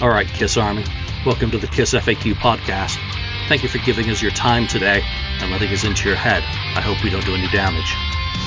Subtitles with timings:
[0.00, 0.82] All right, Kiss Army,
[1.26, 2.96] welcome to the Kiss FAQ podcast.
[3.48, 5.02] Thank you for giving us your time today
[5.40, 6.42] and letting us into your head.
[6.74, 7.94] I hope we don't do any damage.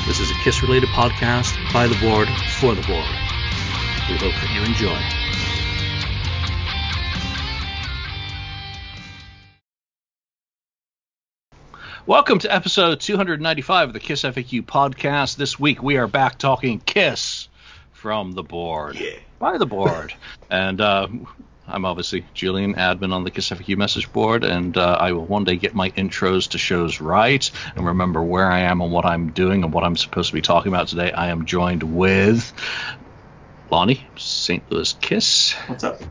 [0.07, 2.27] This is a Kiss related podcast by the board
[2.57, 3.05] for the board.
[4.09, 4.97] We hope that you enjoy.
[12.07, 15.35] Welcome to episode 295 of the Kiss FAQ podcast.
[15.35, 17.47] This week we are back talking Kiss
[18.03, 18.97] from the board.
[18.97, 19.15] Yeah.
[19.39, 20.13] By the board.
[20.49, 21.07] and uh,
[21.65, 25.45] I'm obviously Julian, admin on the Kiss FAQ message board, and uh, I will one
[25.45, 29.31] day get my intros to shows right and remember where I am and what I'm
[29.31, 31.13] doing and what I'm supposed to be talking about today.
[31.13, 32.51] I am joined with
[33.71, 34.69] Lonnie, St.
[34.69, 36.01] Louis Kiss, What's up?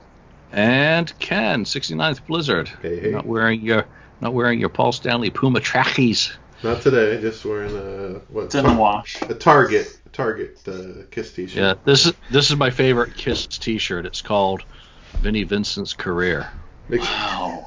[0.51, 2.71] and Ken, 69th Blizzard.
[2.81, 3.11] Hey, hey.
[3.11, 3.85] Not wearing your
[4.23, 6.33] not wearing your Paul Stanley Puma trackies.
[6.63, 7.21] Not today.
[7.21, 8.47] Just wearing a what?
[8.47, 9.21] It's in the wash.
[9.21, 11.57] A Target Target uh, Kiss T-shirt.
[11.57, 14.07] Yeah, this is this is my favorite Kiss T-shirt.
[14.07, 14.65] It's called
[15.21, 16.49] Vinnie Vincent's Career,
[16.89, 17.67] Makes- Wow.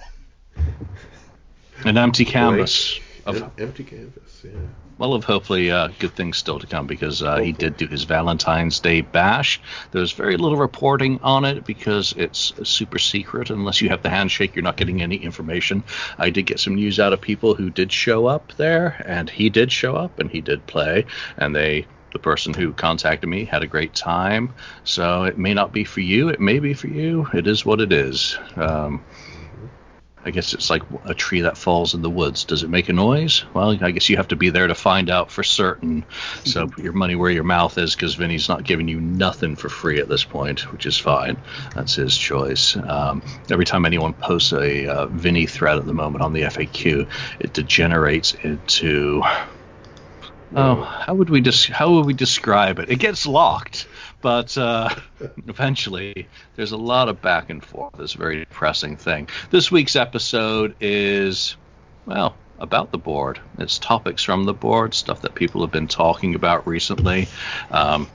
[1.85, 4.41] an empty canvas of empty canvas.
[4.43, 4.51] Yeah.
[4.99, 8.03] well of hopefully uh, good things still to come because uh, he did do his
[8.03, 9.59] Valentine's Day bash.
[9.91, 13.49] There's very little reporting on it because it's super secret.
[13.49, 15.83] Unless you have the handshake, you're not getting any information.
[16.17, 19.49] I did get some news out of people who did show up there, and he
[19.49, 21.05] did show up and he did play,
[21.37, 21.87] and they.
[22.15, 24.53] The person who contacted me had a great time,
[24.85, 26.29] so it may not be for you.
[26.29, 27.27] It may be for you.
[27.33, 28.37] It is what it is.
[28.55, 29.03] Um,
[30.23, 32.45] I guess it's like a tree that falls in the woods.
[32.45, 33.43] Does it make a noise?
[33.53, 36.05] Well, I guess you have to be there to find out for certain.
[36.45, 39.67] So put your money where your mouth is because Vinny's not giving you nothing for
[39.67, 41.35] free at this point, which is fine.
[41.75, 42.77] That's his choice.
[42.77, 47.09] Um, every time anyone posts a uh, Vinny thread at the moment on the FAQ,
[47.41, 49.21] it degenerates into.
[50.53, 52.89] Oh, how would we des- how would we describe it?
[52.89, 53.87] It gets locked,
[54.21, 54.89] but uh,
[55.47, 57.99] eventually there's a lot of back and forth.
[57.99, 59.27] It's a very depressing thing.
[59.49, 61.57] This week's episode is,
[62.05, 63.39] well, about the board.
[63.57, 67.27] It's topics from the board, stuff that people have been talking about recently.
[67.71, 68.07] Um,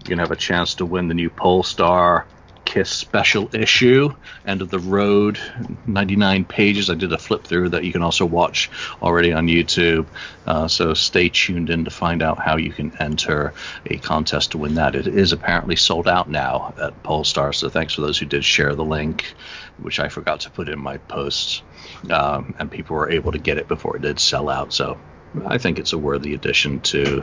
[0.00, 2.26] you're gonna have a chance to win the new Polestar
[2.66, 4.12] Kiss special issue,
[4.44, 5.38] End of the Road,
[5.86, 6.90] 99 pages.
[6.90, 8.68] I did a flip through that you can also watch
[9.00, 10.06] already on YouTube.
[10.46, 13.54] Uh, so stay tuned in to find out how you can enter
[13.86, 14.96] a contest to win that.
[14.96, 17.52] It is apparently sold out now at Polestar.
[17.52, 19.32] So thanks for those who did share the link,
[19.78, 21.62] which I forgot to put in my posts.
[22.10, 24.72] Um, and people were able to get it before it did sell out.
[24.72, 24.98] So
[25.46, 27.22] I think it's a worthy addition to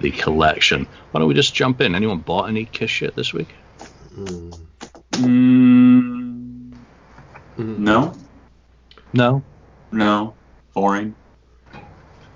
[0.00, 0.88] the collection.
[1.10, 1.94] Why don't we just jump in?
[1.94, 3.48] Anyone bought any Kiss shit this week?
[4.16, 4.52] Mm.
[7.58, 8.14] No,
[9.12, 9.42] No.
[9.90, 10.34] no,
[10.74, 11.14] boring.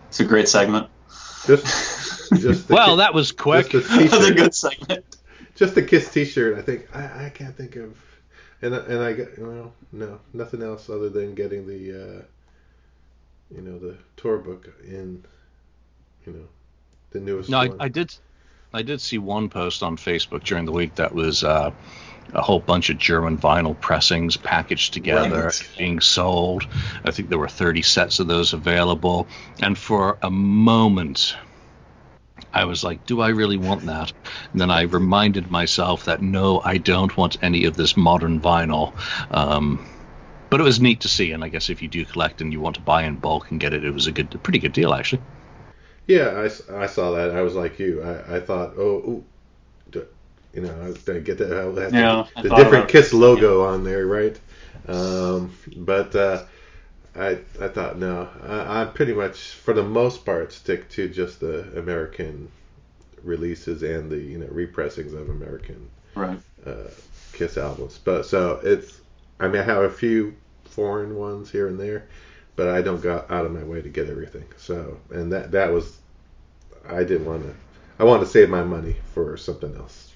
[0.08, 0.88] It's a great segment.
[1.46, 3.70] Just just the Well, ki- that was quick.
[3.70, 4.36] Just the It's a T-shirt.
[4.36, 5.04] good segment.
[5.54, 6.58] just the Kiss T-shirt.
[6.58, 7.96] I think I, I can't think of.
[8.62, 12.22] And I- and I got well no nothing else other than getting the uh,
[13.54, 15.24] you know the tour book in
[16.26, 16.48] you know
[17.10, 17.70] the newest No, I.
[17.80, 18.14] I did.
[18.76, 21.70] I did see one post on Facebook during the week that was uh,
[22.34, 25.70] a whole bunch of German vinyl pressings packaged together Right.
[25.78, 26.66] being sold.
[27.02, 29.28] I think there were 30 sets of those available,
[29.62, 31.34] and for a moment.
[32.52, 34.12] I was like, do I really want that?
[34.52, 38.92] And then I reminded myself that no, I don't want any of this modern vinyl.
[39.30, 39.86] Um,
[40.50, 42.60] but it was neat to see, and I guess if you do collect and you
[42.60, 44.72] want to buy in bulk and get it, it was a good, a pretty good
[44.72, 45.22] deal actually.
[46.06, 46.28] Yeah,
[46.70, 47.32] I, I saw that.
[47.32, 48.02] I was like you.
[48.02, 49.24] I, I thought, oh, ooh,
[49.90, 50.02] d-
[50.54, 51.50] you know, I was gonna get that.
[51.88, 52.88] Yeah, the, the different it.
[52.88, 54.38] Kiss logo on there, right?
[54.88, 56.44] Um, but uh,
[57.16, 58.28] I I thought no.
[58.42, 62.50] I, I pretty much, for the most part, stick to just the American
[63.22, 66.40] releases and the you know repressings of American Right.
[66.64, 66.90] uh,
[67.32, 67.98] Kiss albums.
[68.04, 69.00] But so it's,
[69.40, 70.34] I mean, I have a few
[70.64, 72.06] foreign ones here and there,
[72.56, 74.46] but I don't go out of my way to get everything.
[74.56, 75.98] So, and that that was,
[76.88, 77.54] I didn't want to,
[77.98, 80.14] I wanted to save my money for something else.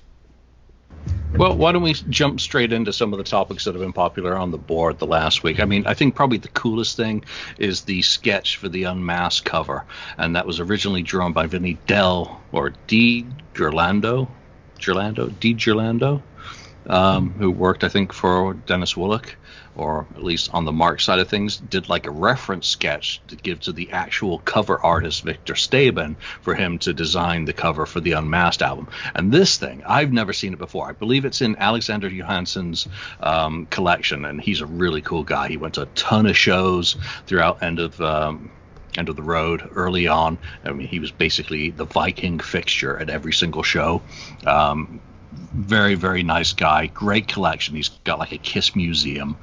[1.37, 4.37] Well, why don't we jump straight into some of the topics that have been popular
[4.37, 5.61] on the board the last week?
[5.61, 7.25] I mean, I think probably the coolest thing
[7.59, 9.85] is the sketch for the Unmasked cover,
[10.19, 13.27] and that was originally drawn by Vinny Dell or D.
[13.55, 14.29] Gerlando,
[14.81, 15.55] Gerlando, D.
[15.55, 16.21] Gerlando,
[16.87, 19.31] um, who worked, I think, for Dennis Woloch,
[19.77, 23.37] or at least on the Mark side of things, did like a reference sketch to
[23.37, 28.01] give to the actual cover artist Victor Stabin for him to design the cover for
[28.01, 28.89] the Unmasked album.
[29.15, 30.89] And this thing, I've never seen it before.
[30.89, 32.89] I believe it's in Alexander Johansson's
[33.21, 35.49] um, collection, and he's a really cool guy.
[35.49, 36.97] He went to a ton of shows
[37.27, 38.01] throughout end of.
[38.01, 38.51] Um,
[38.99, 40.37] End of the road early on.
[40.65, 44.03] I mean, he was basically the Viking fixture at every single show.
[44.45, 45.01] Um,
[45.33, 46.87] very very nice guy.
[46.87, 47.75] Great collection.
[47.75, 49.37] He's got like a kiss museum.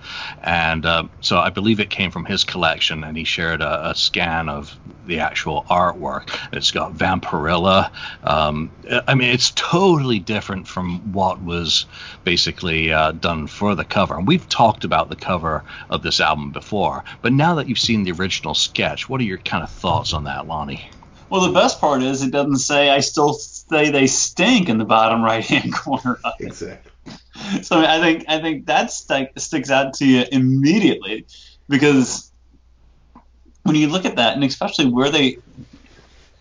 [0.44, 3.96] And uh, so i believe it came from his collection and he shared a, a
[3.96, 6.38] scan of the actual artwork.
[6.52, 7.92] It's got Vampirella.
[8.24, 8.72] Um,
[9.08, 11.86] i mean it's totally different from what was
[12.24, 14.18] basically uh, done for the cover.
[14.18, 18.04] And we've talked about the cover of this album before but now that you've seen
[18.04, 20.90] the original sketch what are your kind of thoughts on that lonnie?
[21.30, 23.34] Well, the best part is it doesn't say I still
[23.70, 26.20] say they stink in the bottom right hand corner.
[26.40, 26.92] Exactly.
[27.62, 31.26] So I think I think that st- sticks out to you immediately
[31.70, 32.32] because
[33.64, 35.38] when you look at that, and especially where they,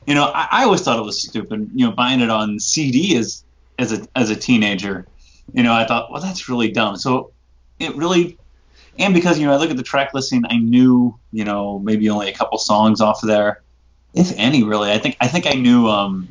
[0.07, 1.71] you know, I, I always thought it was stupid.
[1.75, 3.45] You know, buying it on CD as
[3.79, 5.07] as a as a teenager,
[5.53, 6.97] you know, I thought, well, that's really dumb.
[6.97, 7.33] So
[7.79, 8.39] it really,
[8.99, 12.09] and because you know, I look at the track listing, I knew, you know, maybe
[12.09, 13.63] only a couple songs off of there
[14.15, 14.91] if any, really.
[14.91, 15.87] I think I think I knew.
[15.87, 16.29] Um,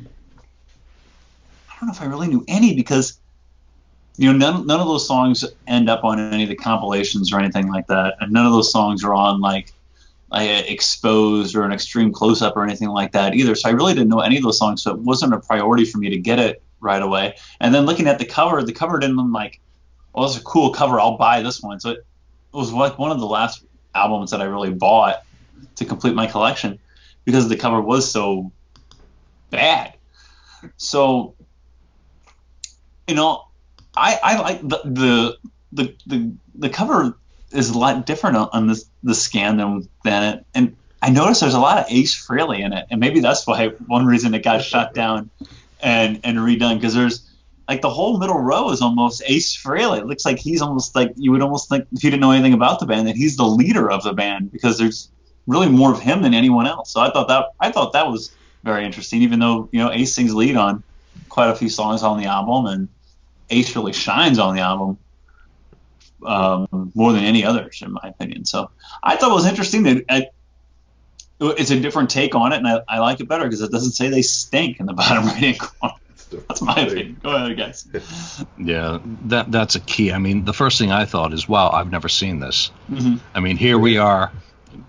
[1.80, 3.18] don't know if I really knew any because
[4.16, 7.38] you know none none of those songs end up on any of the compilations or
[7.38, 9.72] anything like that, and none of those songs are on like
[10.30, 13.54] like exposed or an extreme close up or anything like that either.
[13.54, 15.98] So I really didn't know any of those songs, so it wasn't a priority for
[15.98, 17.36] me to get it right away.
[17.60, 19.60] And then looking at the cover, the cover didn't look like,
[20.14, 20.98] oh, well, it's a cool cover.
[20.98, 21.78] I'll buy this one.
[21.80, 23.64] So it, it was like one of the last
[23.94, 25.22] albums that I really bought
[25.76, 26.78] to complete my collection
[27.24, 28.50] because the cover was so
[29.50, 29.94] bad.
[30.76, 31.35] So,
[33.06, 33.44] you know,
[33.96, 35.36] I, I like the, the
[35.72, 37.16] the the the cover
[37.52, 41.54] is a lot different on, this the scan than than it, and I noticed there's
[41.54, 44.62] a lot of Ace Frehley in it, and maybe that's why one reason it got
[44.62, 45.30] shut down
[45.80, 47.30] and and redone because there's
[47.68, 49.98] like the whole middle row is almost Ace Frehley.
[49.98, 52.54] It looks like he's almost like you would almost think if you didn't know anything
[52.54, 55.08] about the band that he's the leader of the band because there's
[55.46, 56.92] really more of him than anyone else.
[56.92, 58.32] So I thought that I thought that was
[58.64, 60.82] very interesting, even though you know Ace sings lead on
[61.28, 62.88] quite a few songs on the album, and
[63.50, 64.98] Ace really shines on the album
[66.24, 68.44] um, more than any others, in my opinion.
[68.44, 68.70] So
[69.02, 70.28] I thought it was interesting that I,
[71.40, 73.92] it's a different take on it, and I, I like it better because it doesn't
[73.92, 75.94] say they stink in the bottom right hand corner.
[76.48, 77.20] That's my opinion.
[77.22, 77.86] Go ahead, guys.
[78.58, 80.10] Yeah, that that's a key.
[80.12, 82.70] I mean, the first thing I thought is, wow, I've never seen this.
[82.90, 83.16] Mm-hmm.
[83.34, 84.32] I mean, here we are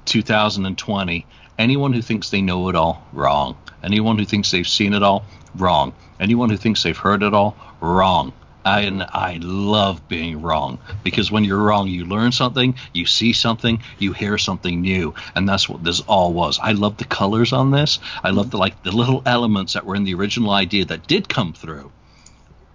[0.06, 1.25] 2020.
[1.59, 3.57] Anyone who thinks they know it all, wrong.
[3.83, 5.25] Anyone who thinks they've seen it all,
[5.56, 5.94] wrong.
[6.19, 8.33] Anyone who thinks they've heard it all, wrong.
[8.67, 13.33] I, and I love being wrong because when you're wrong, you learn something, you see
[13.33, 16.59] something, you hear something new, and that's what this all was.
[16.61, 17.99] I love the colors on this.
[18.23, 21.29] I love the like the little elements that were in the original idea that did
[21.29, 21.91] come through.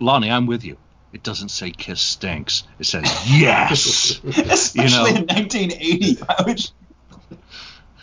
[0.00, 0.78] Lonnie, I'm with you.
[1.12, 2.64] It doesn't say Kiss stinks.
[2.78, 4.20] It says yes.
[4.24, 5.06] Especially you know?
[5.06, 6.22] in 1980.
[6.26, 6.72] I was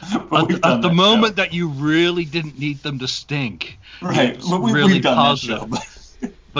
[0.02, 1.44] at, at the moment show.
[1.44, 3.80] that you really didn't need them to stink.
[4.02, 4.40] Right.
[4.50, 5.70] But we, really positive.
[5.70, 5.86] but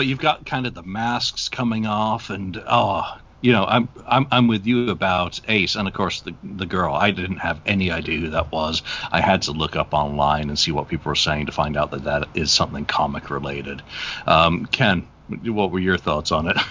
[0.04, 4.46] you've got kind of the masks coming off, and oh, you know, I'm I'm I'm
[4.48, 6.94] with you about Ace, and of course the the girl.
[6.94, 8.82] I didn't have any idea who that was.
[9.10, 11.90] I had to look up online and see what people were saying to find out
[11.92, 13.82] that that is something comic related.
[14.26, 16.56] Um, Ken, what were your thoughts on it?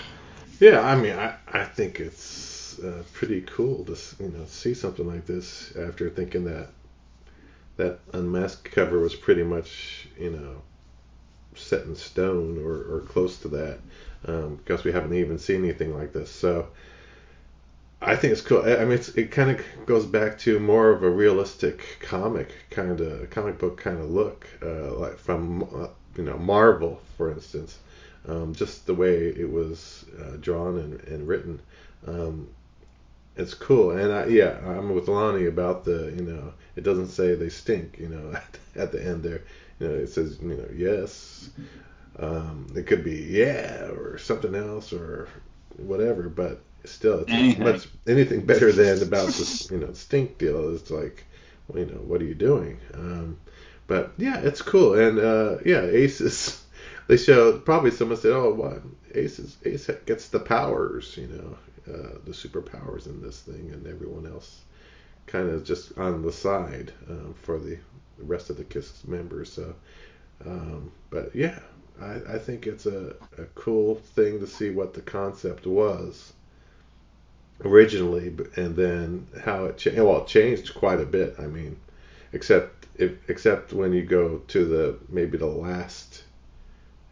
[0.60, 5.08] Yeah, I mean, I I think it's uh, pretty cool to you know see something
[5.08, 6.70] like this after thinking that
[7.78, 10.62] that unmasked cover was pretty much you know
[11.56, 13.80] set in stone or, or close to that
[14.26, 16.30] um, because we haven't even seen anything like this.
[16.30, 16.68] So
[18.02, 18.64] I think it's cool.
[18.64, 23.30] I mean, it kind of goes back to more of a realistic comic kind of
[23.30, 27.80] comic book kind of look, uh, like from uh, you know Marvel, for instance.
[28.28, 31.62] Um, just the way it was uh, drawn and, and written.
[32.06, 32.50] Um,
[33.36, 37.36] it's cool, and I, yeah, I'm with Lonnie about the you know it doesn't say
[37.36, 39.42] they stink, you know, at, at the end there,
[39.80, 41.50] you know, it says you know yes,
[42.20, 45.28] um, it could be yeah or something else or
[45.78, 47.64] whatever, but still it's anything.
[47.64, 50.74] much anything better than about this you know stink deal.
[50.76, 51.26] It's like,
[51.68, 52.80] well, you know, what are you doing?
[52.94, 53.38] Um,
[53.88, 56.64] but yeah, it's cool, and uh, yeah, Aces.
[57.08, 58.84] They show probably someone said, "Oh, what
[59.16, 61.58] Aces Ace gets the powers," you know,
[61.92, 64.62] uh, the superpowers in this thing, and everyone else
[65.30, 67.78] kind of just on the side um, for the
[68.24, 69.52] rest of the Kiss members.
[69.52, 69.76] So,
[70.46, 71.60] um, but yeah,
[72.02, 76.34] I, I think it's a, a cool thing to see what the concept was
[77.64, 80.00] originally, and then how it changed.
[80.00, 81.36] Well, it changed quite a bit.
[81.40, 81.78] I mean,
[82.32, 86.24] except if, except when you go to the maybe the last,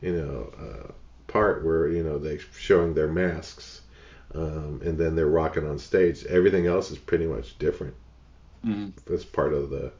[0.01, 0.91] you know, uh,
[1.27, 3.81] part where you know they showing their masks
[4.33, 6.25] um, and then they're rocking on stage.
[6.25, 7.95] Everything else is pretty much different.
[8.65, 8.89] Mm-hmm.
[9.05, 9.91] That's part of the,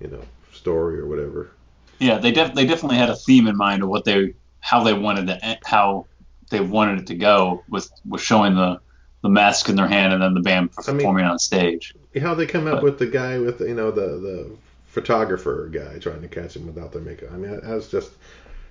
[0.00, 1.50] you know, story or whatever.
[1.98, 4.92] Yeah, they def- they definitely had a theme in mind of what they how they
[4.94, 6.06] wanted to how
[6.50, 8.80] they wanted it to go with with showing the
[9.22, 11.94] the mask in their hand and then the band I mean- performing on stage.
[12.20, 14.50] How they come up But- with the guy with you know the the
[14.86, 17.30] photographer guy trying to catch him without their makeup.
[17.32, 18.10] I mean, I, I was just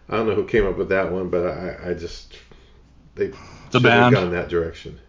[0.10, 2.36] I don't know who came up with that one, but I I just
[3.16, 3.38] they The
[3.74, 4.16] should band.
[4.16, 5.00] have gone that direction.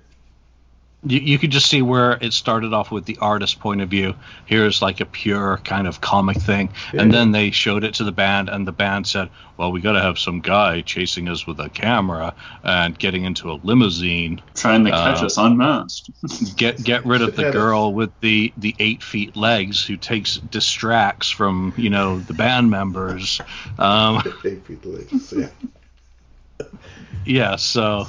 [1.03, 4.15] You, you could just see where it started off with the artist point of view.
[4.45, 8.13] Here's like a pure kind of comic thing, and then they showed it to the
[8.13, 11.59] band, and the band said, "Well, we got to have some guy chasing us with
[11.59, 14.43] a camera and getting into a limousine.
[14.55, 16.11] Trying to catch Uh, us unmasked.
[16.57, 21.31] Get get rid of the girl with the the eight feet legs who takes distracts
[21.31, 23.41] from you know the band members.
[23.79, 25.33] Um, Eight feet legs.
[25.35, 25.49] Yeah.
[27.25, 28.07] yeah, so."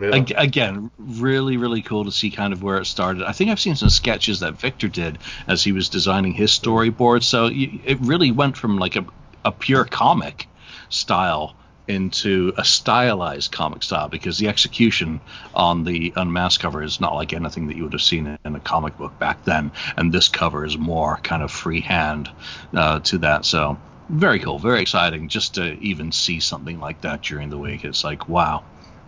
[0.00, 0.24] Yeah.
[0.36, 3.24] Again, really, really cool to see kind of where it started.
[3.24, 7.22] I think I've seen some sketches that Victor did as he was designing his storyboard.
[7.22, 9.04] So it really went from like a,
[9.44, 10.48] a pure comic
[10.88, 11.54] style
[11.88, 15.20] into a stylized comic style because the execution
[15.52, 18.60] on the unmasked cover is not like anything that you would have seen in a
[18.60, 19.72] comic book back then.
[19.96, 22.30] And this cover is more kind of freehand
[22.72, 23.44] uh, to that.
[23.44, 27.84] So very cool, very exciting just to even see something like that during the week.
[27.84, 28.64] It's like, wow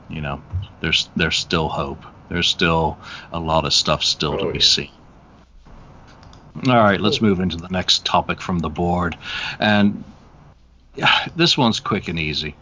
[0.09, 0.43] you know
[0.81, 2.05] there's there's still hope.
[2.29, 2.99] There's still
[3.33, 4.65] a lot of stuff still to Oh, be yeah.
[4.65, 4.91] seen.
[6.69, 9.17] All right let's move into the next topic from the board.
[9.59, 10.05] And
[10.95, 12.55] yeah, this one's quick and easy.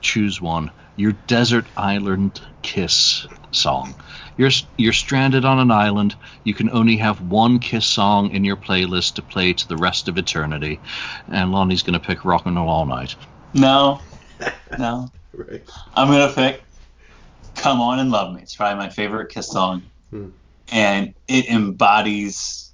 [0.00, 0.70] Choose one.
[0.96, 3.94] Your desert island kiss song.
[4.36, 6.14] You're you're stranded on an island.
[6.44, 10.08] You can only have one kiss song in your playlist to play to the rest
[10.08, 10.80] of eternity.
[11.28, 13.14] And lonnie's going to pick rock and roll all night.
[13.54, 14.00] No,
[14.78, 15.10] no.
[15.32, 15.62] Right.
[15.94, 16.62] I'm gonna pick
[17.56, 20.28] "Come On and Love Me." It's probably my favorite Kiss song, Hmm.
[20.70, 22.72] and it embodies.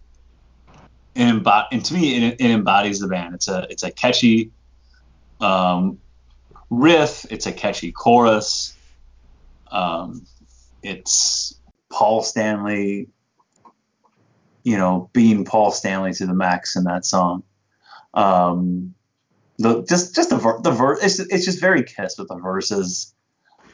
[1.14, 3.34] It embod- and to me, it, it embodies the band.
[3.34, 4.50] It's a it's a catchy
[5.40, 5.98] um,
[6.70, 7.26] riff.
[7.30, 8.74] It's a catchy chorus.
[9.70, 10.26] Um,
[10.82, 11.54] it's
[11.90, 13.08] Paul Stanley,
[14.64, 17.42] you know, being Paul Stanley to the max in that song.
[18.14, 18.94] Um,
[19.58, 23.14] the just just the ver- the verse it's, it's just very kiss with the verses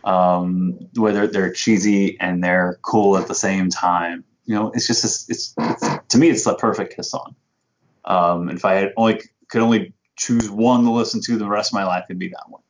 [0.04, 4.24] um where they're, they're cheesy and they're cool at the same time.
[4.44, 7.34] You know it's just it's, it's, it's to me it's the perfect kiss song.
[8.04, 11.70] Um and if i had only could only choose one to listen to the rest
[11.70, 12.62] of my life it'd be that one.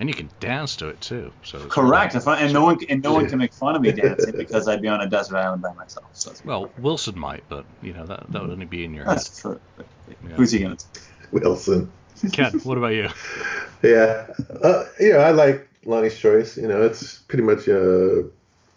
[0.00, 2.16] And you can dance to it too so correct.
[2.16, 4.66] if I, and no one and no one can make fun of me dancing because
[4.66, 7.92] i'd be on a desert island by myself so that's, Well, Wilson might, but you
[7.92, 9.18] know that that would only be in your head.
[9.18, 9.60] that's true.
[9.78, 10.34] Yeah.
[10.34, 10.76] who's he gonna
[11.34, 11.90] Wilson.
[12.32, 13.08] Ken, what about you?
[13.82, 14.28] Yeah.
[14.62, 16.56] Uh, you know, I like Lonnie's choice.
[16.56, 18.22] You know, it's pretty much uh,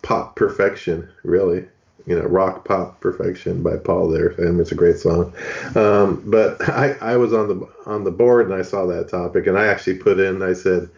[0.02, 1.66] pop perfection, really.
[2.06, 5.34] You know, rock pop perfection by Paul there, and it's a great song.
[5.76, 9.48] Um, but I, I was on the on the board and I saw that topic,
[9.48, 10.42] and I actually put in.
[10.42, 10.90] I said,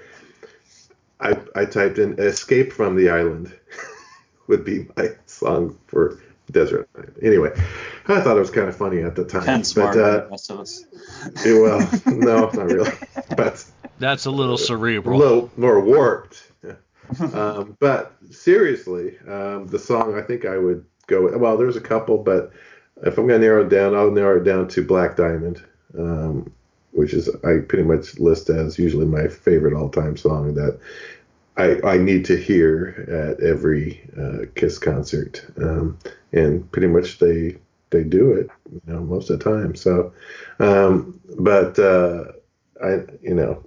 [1.19, 3.53] I I typed in "Escape from the Island"
[4.47, 7.15] would be my song for Desert Island.
[7.21, 7.51] Anyway,
[8.09, 9.43] I thought it was kind of funny at the time.
[9.43, 10.85] Ken but smarter uh, the rest of us
[11.45, 12.91] well, no, not really.
[13.35, 13.63] But
[13.99, 15.17] That's a little cerebral.
[15.17, 16.43] a little more warped.
[17.33, 21.23] um, but seriously, um, the song I think I would go.
[21.23, 22.51] With, well, there's a couple, but
[23.03, 25.63] if I'm gonna narrow it down, I'll narrow it down to Black Diamond,
[25.97, 26.51] um,
[26.91, 30.79] which is I pretty much list as usually my favorite all-time song that
[31.57, 33.05] I, I need to hear
[33.37, 35.97] at every uh, Kiss concert, um,
[36.31, 37.57] and pretty much they
[37.91, 39.75] they do it, you know, most of the time.
[39.75, 40.13] So,
[40.59, 42.25] um, but uh,
[42.83, 43.63] I, you know,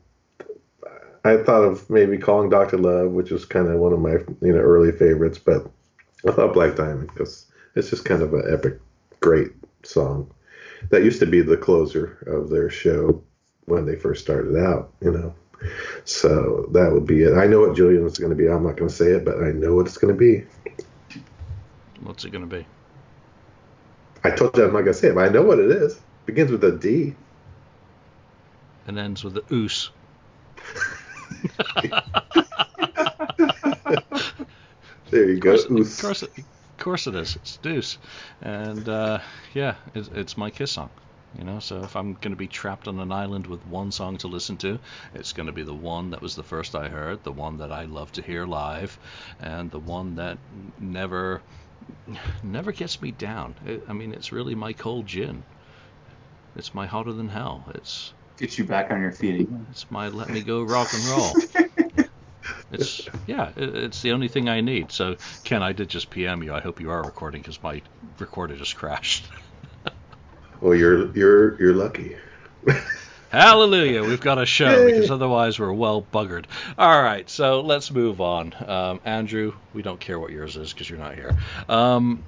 [1.25, 4.53] I thought of maybe calling Doctor Love, which is kind of one of my you
[4.53, 5.71] know early favorites, but
[6.27, 8.79] I thought Black Diamond because it's just kind of an epic,
[9.21, 9.53] great
[9.85, 10.33] song
[10.91, 13.23] that used to be the closer of their show
[13.67, 15.35] when they first started out, you know.
[16.05, 17.35] So that would be it.
[17.35, 18.49] I know what Julian is going to be.
[18.49, 20.45] I'm not going to say it, but I know what it's going to be.
[22.01, 22.67] What's it going to be?
[24.25, 25.97] I told you I'm not to say it, but I know what it is.
[25.97, 27.15] It begins with a D.
[28.87, 29.91] And ends with the oos.
[35.11, 35.65] There you Of go.
[35.65, 35.99] course, Oos.
[35.99, 37.37] of course, it, of course it is.
[37.37, 37.99] It's Deuce,
[38.41, 39.21] and uh,
[39.53, 40.91] yeah, it's, it's my Kiss song.
[41.39, 44.17] You know, so if I'm going to be trapped on an island with one song
[44.19, 44.79] to listen to,
[45.15, 47.73] it's going to be the one that was the first I heard, the one that
[47.73, 48.99] I love to hear live,
[49.41, 50.39] and the one that
[50.79, 51.43] never,
[52.43, 53.55] never gets me down.
[53.67, 55.43] It, I mean, it's really my cold gin.
[56.57, 57.71] It's my hotter than hell.
[57.75, 61.37] It's Get you back on your feet it's my let me go rock and roll.
[62.73, 64.93] It's yeah, it, it's the only thing I need.
[64.93, 66.55] So Ken, I did just PM you.
[66.55, 67.83] I hope you are recording because my
[68.19, 69.29] recorder just crashed.
[70.61, 72.17] Well, you're you're you're lucky.
[73.33, 76.45] Hallelujah, we've got a show because otherwise we're well buggered.
[76.77, 78.55] All right, so let's move on.
[78.67, 81.35] Um, Andrew, we don't care what yours is because you're not here.
[81.67, 82.23] Um,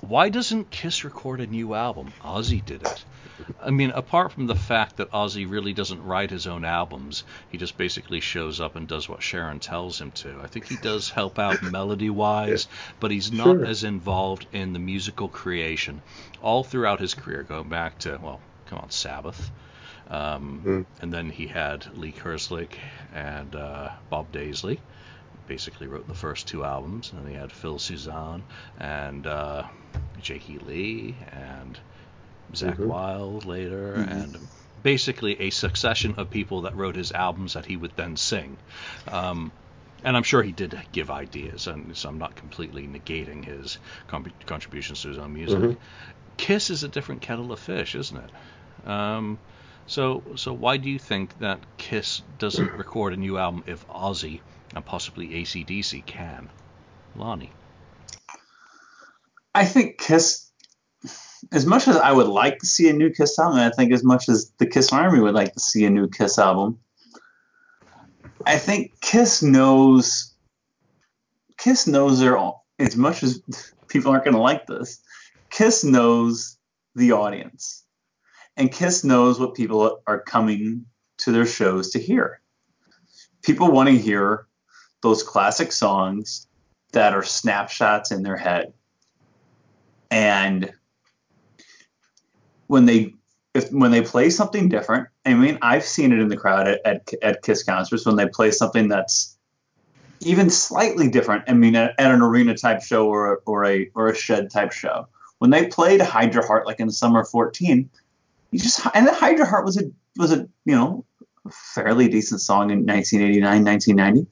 [0.00, 2.14] why doesn't Kiss record a new album?
[2.24, 3.04] Ozzy did it.
[3.62, 7.58] I mean, apart from the fact that Ozzy really doesn't write his own albums, he
[7.58, 10.40] just basically shows up and does what Sharon tells him to.
[10.42, 12.68] I think he does help out melody wise,
[13.00, 13.64] but he's not Sure.
[13.66, 16.00] as involved in the musical creation.
[16.40, 19.50] All throughout his career, going back to, well, come on, Sabbath.
[20.08, 20.86] Um, Mm.
[21.02, 22.76] And then he had Lee Kerslake
[23.14, 24.78] and uh, Bob Daisley.
[25.46, 28.42] Basically wrote the first two albums, and then he had Phil Soussan
[28.78, 29.64] and uh,
[30.20, 31.78] Jakey Lee and
[32.52, 32.86] Zakk Mhm.
[32.86, 34.10] Wylde later, Mhm.
[34.10, 34.48] and
[34.82, 38.56] basically a succession of people that wrote his albums that he would then sing.
[39.08, 39.50] Um,
[40.04, 44.32] and I'm sure he did give ideas, and so I'm not completely negating his com-
[44.46, 45.58] contributions to his own music.
[45.58, 45.76] Mhm.
[46.36, 48.30] Kiss is a different kettle of fish, isn't it?
[48.86, 49.38] Um,
[49.86, 54.40] so, so why do you think that Kiss doesn't record a new album if Ozzy
[54.74, 56.48] and possibly ACDC can?
[57.16, 57.50] Lonnie.
[59.54, 60.48] I think Kiss,
[61.50, 64.04] as much as I would like to see a new Kiss album, I think as
[64.04, 66.78] much as the Kiss Army would like to see a new Kiss album,
[68.46, 70.34] I think Kiss knows.
[71.58, 72.54] Kiss knows their own.
[72.78, 73.42] As much as
[73.88, 75.00] people aren't going to like this,
[75.50, 76.56] Kiss knows
[76.94, 77.84] the audience,
[78.60, 80.84] and Kiss knows what people are coming
[81.16, 82.42] to their shows to hear.
[83.42, 84.46] People want to hear
[85.02, 86.46] those classic songs
[86.92, 88.74] that are snapshots in their head.
[90.10, 90.72] And
[92.66, 93.14] when they
[93.54, 96.80] if when they play something different i mean i've seen it in the crowd at,
[96.84, 99.36] at, at kiss concerts when they play something that's
[100.20, 101.42] even slightly different.
[101.48, 104.50] I mean at, at an arena type show or a, or a or a shed
[104.50, 105.08] type show.
[105.38, 107.88] When they played hide your heart like in summer of 14
[108.50, 109.84] you just and hide your heart was a
[110.16, 111.04] was a you know
[111.50, 114.30] fairly decent song in 1989 1990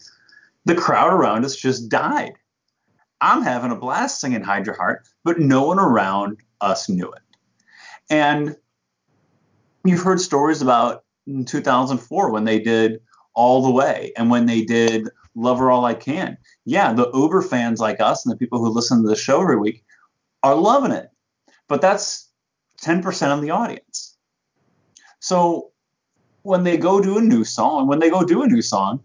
[0.66, 2.34] the crowd around us just died
[3.20, 7.22] I'm having a blast singing Your Heart, but no one around us knew it.
[8.10, 8.56] And
[9.84, 13.00] you've heard stories about in 2004 when they did
[13.34, 16.38] All the Way and when they did Love Her All I Can.
[16.64, 19.58] Yeah, the Uber fans like us and the people who listen to the show every
[19.58, 19.84] week
[20.42, 21.10] are loving it.
[21.68, 22.27] But that's
[22.88, 24.16] 10% of the audience.
[25.20, 25.72] So
[26.42, 29.00] when they go do a new song, when they go do a new song,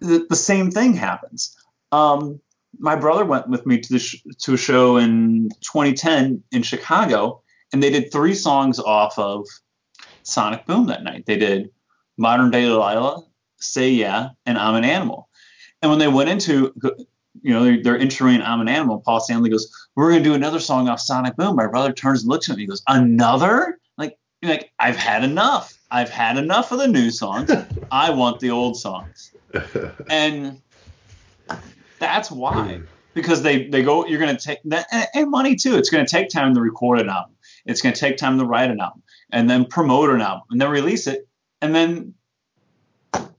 [0.00, 1.56] the, the same thing happens.
[1.90, 2.40] Um,
[2.78, 7.40] my brother went with me to sh- to a show in 2010 in Chicago,
[7.72, 9.46] and they did three songs off of
[10.22, 11.24] Sonic Boom that night.
[11.24, 11.70] They did
[12.18, 13.22] Modern Day Delilah,
[13.58, 15.30] Say Yeah, and I'm an Animal.
[15.80, 16.74] And when they went into,
[17.42, 20.34] you know, they're, they're introing I'm an Animal, Paul Stanley goes, "We're going to do
[20.34, 23.78] another song off Sonic Boom." My brother turns and looks at me, he goes, "Another?"
[23.98, 25.76] Like, like I've had enough.
[25.90, 27.50] I've had enough of the new songs.
[27.90, 29.32] I want the old songs.
[30.10, 30.60] And
[31.98, 32.80] that's why.
[33.14, 35.76] Because they, they go, you're going to take that and, and money too.
[35.76, 37.34] It's going to take time to record an album.
[37.64, 40.60] It's going to take time to write an album and then promote an album and
[40.60, 41.26] then release it.
[41.62, 42.14] And then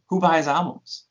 [0.10, 1.06] who buys albums?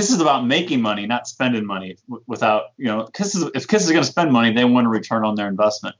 [0.00, 3.84] Kiss is about making money, not spending money without, you know, Kiss is, if Kiss
[3.84, 5.94] is going to spend money, they want a return on their investment.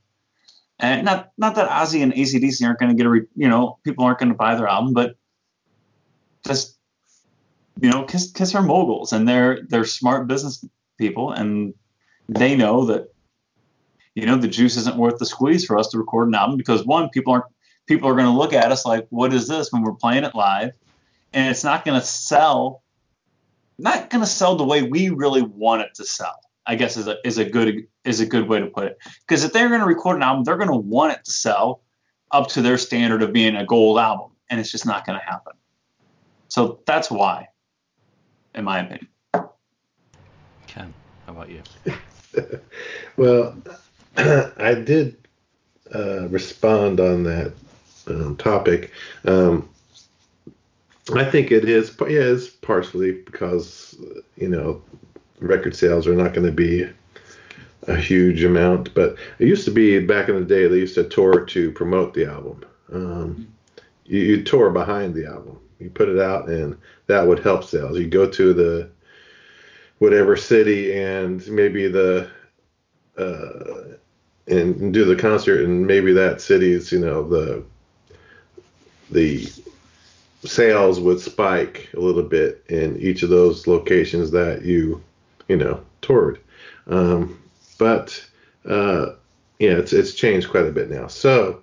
[0.78, 3.78] And not, not that Ozzy and ACDC aren't going to get a, re, you know,
[3.84, 5.16] people aren't going to buy their album, but
[6.46, 6.78] just
[7.82, 10.64] you know, Kiss, Kiss are moguls and they're they're smart business
[10.98, 11.74] people and
[12.28, 13.12] they know that
[14.14, 16.86] you know the juice isn't worth the squeeze for us to record an album because
[16.86, 17.46] one people aren't
[17.86, 20.34] people are going to look at us like what is this when we're playing it
[20.34, 20.72] live
[21.32, 22.82] and it's not going to sell
[23.80, 27.06] not going to sell the way we really want it to sell i guess is
[27.06, 29.80] a is a good is a good way to put it because if they're going
[29.80, 31.82] to record an album they're going to want it to sell
[32.32, 35.24] up to their standard of being a gold album and it's just not going to
[35.24, 35.52] happen
[36.48, 37.46] so that's why
[38.54, 39.08] in my opinion.
[40.66, 40.94] Ken,
[41.26, 41.62] how about you?
[43.16, 43.56] well,
[44.16, 45.16] I did
[45.94, 47.52] uh, respond on that
[48.06, 48.92] um, topic.
[49.24, 49.68] Um,
[51.14, 53.96] I think it is, yeah, it is partially because
[54.36, 54.82] you know
[55.40, 56.88] record sales are not going to be
[57.86, 61.04] a huge amount, but it used to be back in the day they used to
[61.04, 62.64] tour to promote the album.
[62.92, 63.52] Um,
[64.04, 65.58] you, you tour behind the album.
[65.78, 67.98] You put it out, and that would help sales.
[67.98, 68.90] You go to the
[69.98, 72.30] whatever city, and maybe the
[73.16, 73.96] uh,
[74.46, 77.64] and do the concert, and maybe that city's, you know, the
[79.10, 79.48] the
[80.44, 85.02] sales would spike a little bit in each of those locations that you,
[85.48, 86.40] you know, toured.
[86.86, 87.40] Um,
[87.78, 88.24] but
[88.64, 89.10] uh,
[89.58, 91.06] yeah, it's it's changed quite a bit now.
[91.06, 91.62] So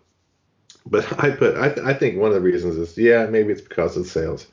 [0.90, 3.98] but I put I, I think one of the reasons is yeah maybe it's because
[3.98, 4.48] of sales.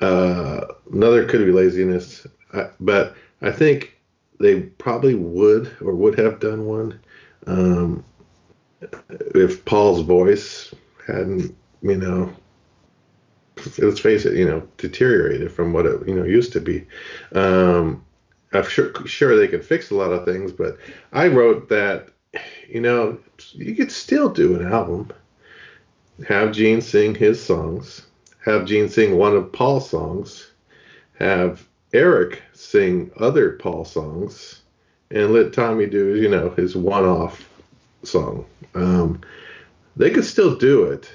[0.00, 3.96] Uh, another could be laziness, I, but I think
[4.38, 7.00] they probably would or would have done one
[7.48, 8.04] um,
[9.34, 10.72] if Paul's voice
[11.06, 12.32] hadn't you know
[13.78, 16.86] let's face it you know deteriorated from what it you know used to be.
[17.32, 18.04] Um,
[18.52, 20.78] I'm sure sure they could fix a lot of things, but
[21.12, 22.08] I wrote that
[22.68, 23.18] you know
[23.52, 25.12] you could still do an album
[26.26, 28.06] have Gene sing his songs,
[28.44, 30.50] have Gene sing one of Paul's songs,
[31.18, 34.62] have Eric sing other Paul songs,
[35.10, 37.48] and let Tommy do, you know, his one-off
[38.02, 38.44] song.
[38.74, 39.20] Um,
[39.96, 41.10] they could still do it,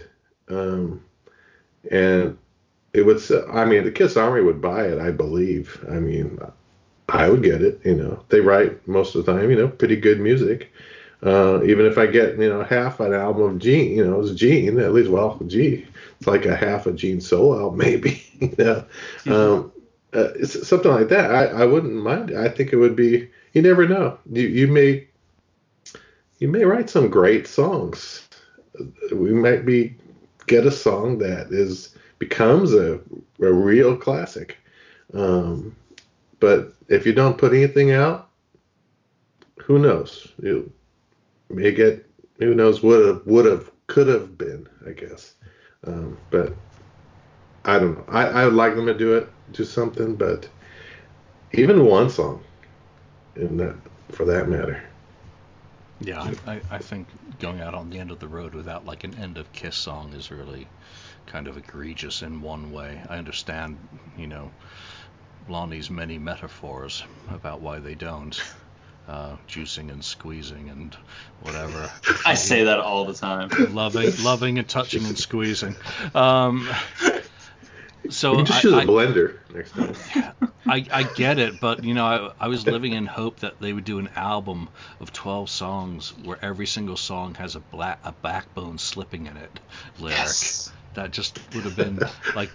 [0.49, 1.03] um,
[1.91, 2.37] and
[2.93, 3.21] it would.
[3.51, 5.83] I mean, the Kiss Army would buy it, I believe.
[5.89, 6.39] I mean,
[7.09, 7.81] I would get it.
[7.83, 10.71] You know, they write most of the time, you know, pretty good music.
[11.23, 14.31] Uh, even if I get you know half an album of Gene, you know, it's
[14.31, 15.09] Gene at least.
[15.09, 15.85] Well, gee,
[16.17, 18.23] it's like a half a Gene solo album, maybe.
[18.39, 18.85] you know,
[19.27, 19.71] um,
[20.13, 21.31] uh, something like that.
[21.31, 22.37] I, I wouldn't mind.
[22.37, 23.29] I think it would be.
[23.53, 24.17] You never know.
[24.31, 25.07] You you may
[26.39, 28.27] you may write some great songs.
[29.13, 29.95] We might be
[30.47, 31.95] get a song that is
[32.29, 32.99] becomes a
[33.39, 34.57] a real classic.
[35.13, 35.75] Um,
[36.39, 38.29] but if you don't put anything out,
[39.61, 40.27] who knows?
[40.41, 40.71] You
[41.49, 42.05] may get
[42.39, 45.33] who knows would have would have could have been I guess,
[45.85, 46.53] um, but
[47.65, 48.05] I don't know.
[48.07, 50.47] I I would like them to do it, do something, but
[51.53, 52.43] even one song,
[53.35, 53.75] in that
[54.09, 54.81] for that matter.
[55.99, 57.07] Yeah, I, I, I think
[57.39, 60.13] going out on the end of the road without like an end of Kiss song
[60.13, 60.67] is really
[61.25, 63.01] kind of egregious in one way.
[63.09, 63.77] I understand,
[64.17, 64.51] you know,
[65.47, 68.39] Lonnie's many metaphors about why they don't
[69.07, 70.95] uh, juicing and squeezing and
[71.41, 71.91] whatever.
[72.25, 73.49] I say that all the time.
[73.73, 75.75] Loving, loving and touching and squeezing.
[76.15, 76.69] Um,
[78.09, 80.33] so you just I, use a I, blender next time.
[80.65, 83.73] I, I get it, but you know, I, I was living in hope that they
[83.73, 88.11] would do an album of 12 songs where every single song has a black a
[88.11, 89.59] backbone slipping in it
[89.99, 90.17] lyric.
[90.17, 90.71] Yes.
[90.93, 91.99] That just would have been
[92.35, 92.51] like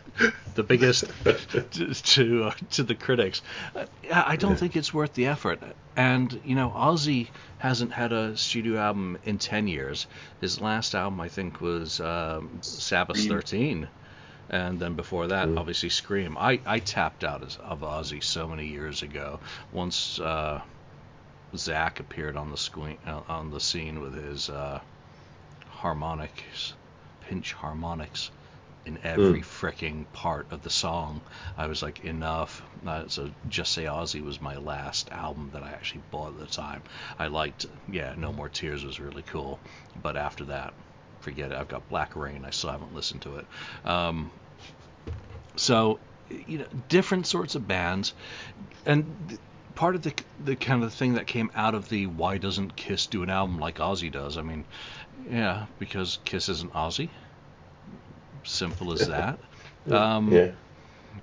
[0.54, 3.42] the biggest to to, uh, to the critics.
[3.74, 5.60] Uh, I don't think it's worth the effort.
[5.96, 10.06] And you know, Ozzy hasn't had a studio album in 10 years.
[10.40, 13.40] His last album, I think, was um, Sabbath Scream.
[13.40, 13.88] 13
[14.50, 16.36] and then before that, obviously Scream.
[16.38, 19.40] I, I tapped out as, of Ozzy so many years ago.
[19.72, 20.60] Once uh,
[21.54, 24.80] Zakk appeared on the screen uh, on the scene with his uh,
[25.68, 26.74] harmonics,
[27.20, 28.30] pinch harmonics
[28.88, 31.20] in every fricking part of the song,
[31.58, 32.62] I was like, enough.
[32.86, 36.46] Uh, so Just Say Ozzy was my last album that I actually bought at the
[36.46, 36.82] time.
[37.18, 39.60] I liked, yeah, No More Tears was really cool,
[40.02, 40.72] but after that,
[41.20, 41.58] forget it.
[41.58, 42.44] I've got Black Rain.
[42.44, 43.46] I still haven't listened to it.
[43.84, 44.30] Um,
[45.56, 45.98] so,
[46.46, 48.14] you know, different sorts of bands,
[48.86, 49.40] and th-
[49.74, 50.12] part of the
[50.44, 53.58] the kind of thing that came out of the why doesn't Kiss do an album
[53.58, 54.36] like Ozzy does?
[54.36, 54.64] I mean,
[55.30, 57.10] yeah, because Kiss isn't Ozzy.
[58.44, 59.38] Simple as that.
[59.90, 60.50] Um, yeah.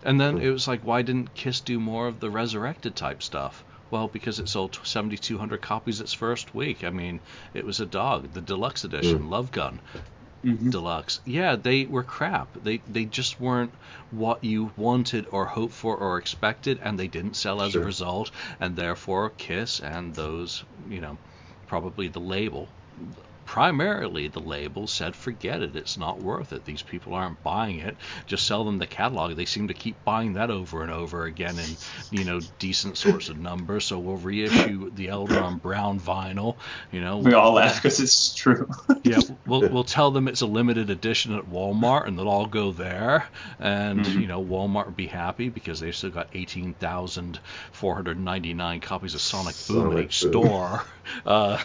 [0.03, 3.64] and then it was like, why didn't Kiss do more of the resurrected type stuff?
[3.91, 6.83] Well, because it sold 7,200 copies its first week.
[6.83, 7.21] I mean,
[7.53, 8.33] it was a dog.
[8.33, 9.79] The deluxe edition, Love Gun
[10.43, 10.71] Mhm.
[10.71, 11.19] deluxe.
[11.25, 12.49] Yeah, they were crap.
[12.61, 13.73] They they just weren't
[14.09, 17.81] what you wanted or hoped for or expected, and they didn't sell as Sure.
[17.83, 18.31] a result.
[18.59, 21.17] And therefore, Kiss and those, you know,
[21.67, 22.69] probably the label,
[23.45, 25.75] primarily the label said, forget it.
[25.75, 26.65] It's not worth it.
[26.65, 27.97] These people aren't buying it.
[28.25, 29.35] Just sell them the catalog.
[29.35, 31.77] They seem to keep buying that over and over again in,
[32.09, 33.85] you know, decent sorts of numbers.
[33.85, 36.57] So we'll reissue the Elder on brown vinyl.
[36.91, 38.67] You know, We all laugh because it's true.
[39.03, 42.71] yeah, we'll we'll tell them it's a limited edition at Walmart, and they'll all go
[42.71, 43.27] there,
[43.59, 44.21] and Mhm.
[44.21, 47.39] you know Walmart will be happy because they've still got eighteen thousand
[47.71, 50.31] four hundred ninety nine copies of Sonic Boom in each Boom.
[50.31, 50.83] store.
[51.25, 51.61] Uh,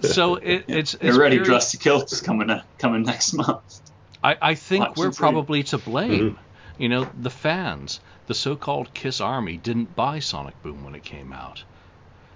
[0.00, 3.80] so it, it's it's They're very- Dress to Kill is coming uh, coming next month.
[4.22, 6.32] I, I think Watch we're probably to blame.
[6.32, 6.38] Mhm.
[6.78, 11.32] You know, the fans, the so-called Kiss Army, didn't buy Sonic Boom when it came
[11.32, 11.62] out.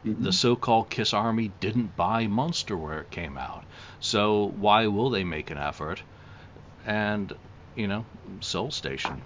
[0.05, 3.65] The so-called Kiss Army didn't buy Monster where it came out.
[4.01, 6.03] So why will they make an effort?
[6.85, 7.33] And
[7.75, 8.05] you know,
[8.41, 9.23] Soul Station.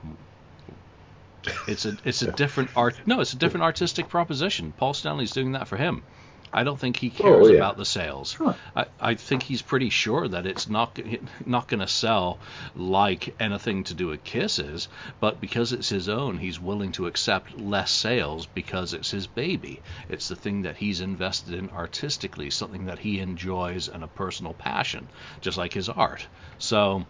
[1.67, 2.95] It's a it's a different art.
[3.07, 4.73] No, it's a different artistic proposition.
[4.77, 6.03] Paul Stanley's doing that for him.
[6.52, 7.56] I don't think he oh, cares Oh, yeah.
[7.56, 8.32] about the sales.
[8.32, 8.54] Sure.
[8.74, 10.98] I, I think he's pretty sure that it's not
[11.46, 12.38] not going to sell
[12.74, 14.88] like anything to do with kisses,
[15.20, 19.80] but because it's his own, he's willing to accept less sales because it's his baby.
[20.08, 24.54] It's the thing that he's invested in artistically, something that he enjoys and a personal
[24.54, 25.08] passion,
[25.40, 26.26] just like his art.
[26.58, 27.04] So,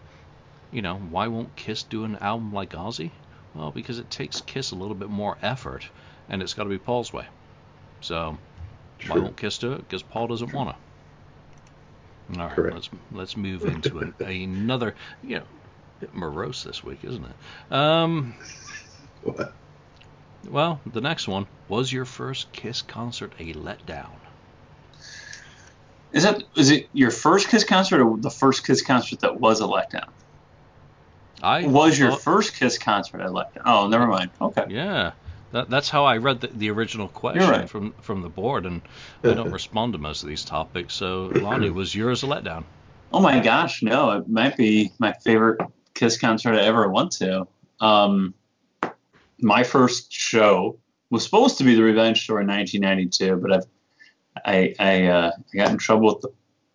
[0.71, 3.11] you know, why won't Kiss do an album like Ozzy?
[3.55, 5.89] Well, because it takes Kiss a little bit more effort,
[6.27, 7.25] and it's got to be Paul's way.
[8.01, 8.37] So.
[9.03, 9.23] Why True.
[9.23, 9.79] won't Kiss do it?
[9.79, 12.39] Because Paul doesn't want to.
[12.39, 12.73] All right, Correct.
[12.73, 14.95] let's let's move into an, another.
[15.21, 15.45] You know,
[15.99, 17.75] bit morose this week, isn't it?
[17.75, 18.35] Um,
[19.21, 19.53] What?
[20.47, 24.19] well, the next one was your first Kiss concert a letdown.
[26.11, 29.61] Is that is it your first Kiss concert or the first Kiss concert that was
[29.61, 30.09] a letdown?
[31.41, 33.63] I was your first Kiss concert a letdown?
[33.65, 34.31] Oh, never mind.
[34.41, 34.65] Okay.
[34.65, 35.13] Yeah,
[35.51, 37.69] that, that's how I read the, the original question right.
[37.69, 38.81] from from the board, and
[39.23, 40.93] I don't respond to most of these topics.
[40.93, 42.63] So, Lonnie, was yours a letdown?
[43.11, 44.11] Oh my gosh, no!
[44.11, 45.61] It might be my favorite
[45.93, 47.47] Kiss concert I ever went to.
[47.79, 48.33] Um,
[49.39, 50.77] my first show
[51.09, 53.65] was supposed to be the Revenge Tour in 1992, but I've,
[54.45, 56.29] I I, uh, I got in trouble with the,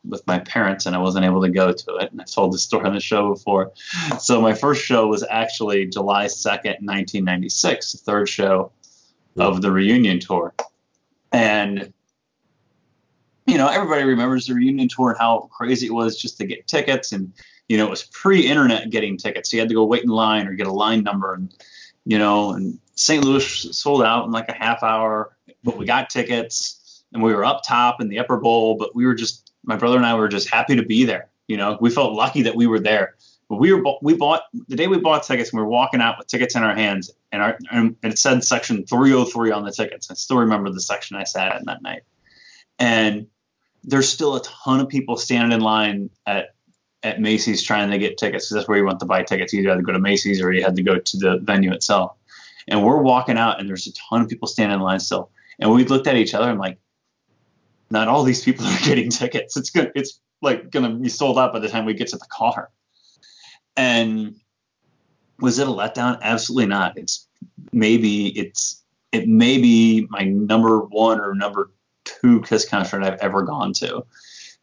[0.09, 2.12] with my parents and I wasn't able to go to it.
[2.12, 3.73] And I've told this story on the show before.
[4.19, 8.73] So my first show was actually July 2nd, 1996, the third show
[9.37, 10.55] of the reunion tour,
[11.33, 11.93] and
[13.47, 16.67] you know, everybody remembers the reunion tour and how crazy it was just to get
[16.67, 17.12] tickets.
[17.12, 17.33] And,
[17.69, 19.51] you know, it was pre internet getting tickets.
[19.51, 21.35] So you had to go wait in line or get a line number.
[21.35, 21.55] And,
[22.07, 23.23] you know, and St.
[23.23, 27.45] Louis sold out in like a half hour, but we got tickets and we were
[27.45, 28.77] up top in the upper bowl.
[28.77, 31.29] But we were just, my brother and I were just happy to be there.
[31.48, 33.16] You know, we felt lucky that we were there.
[33.48, 36.16] But we were we bought, the day we bought tickets, and we were walking out
[36.18, 40.11] with tickets in our hands and, our, and it said section 303 on the tickets.
[40.11, 42.05] I still remember the section I sat in that night.
[42.79, 43.27] And,
[43.85, 46.55] there's still a ton of people standing in line at
[47.03, 49.53] at Macy's trying to get tickets that's where you want to buy tickets.
[49.53, 51.70] You either had to go to Macy's or you had to go to the venue
[51.70, 52.16] itself.
[52.66, 55.29] And we're walking out, and there's a ton of people standing in line still.
[55.59, 56.79] And we looked at each other and like,
[57.90, 59.57] not all these people are getting tickets.
[59.57, 62.27] It's gonna, it's like gonna be sold out by the time we get to the
[62.31, 62.70] car.
[63.77, 64.37] And
[65.40, 66.20] was it a letdown?
[66.23, 66.97] Absolutely not.
[66.97, 67.27] It's
[67.73, 71.70] maybe it's it may be my number one or number
[72.05, 74.05] two Kiss concert I've ever gone to,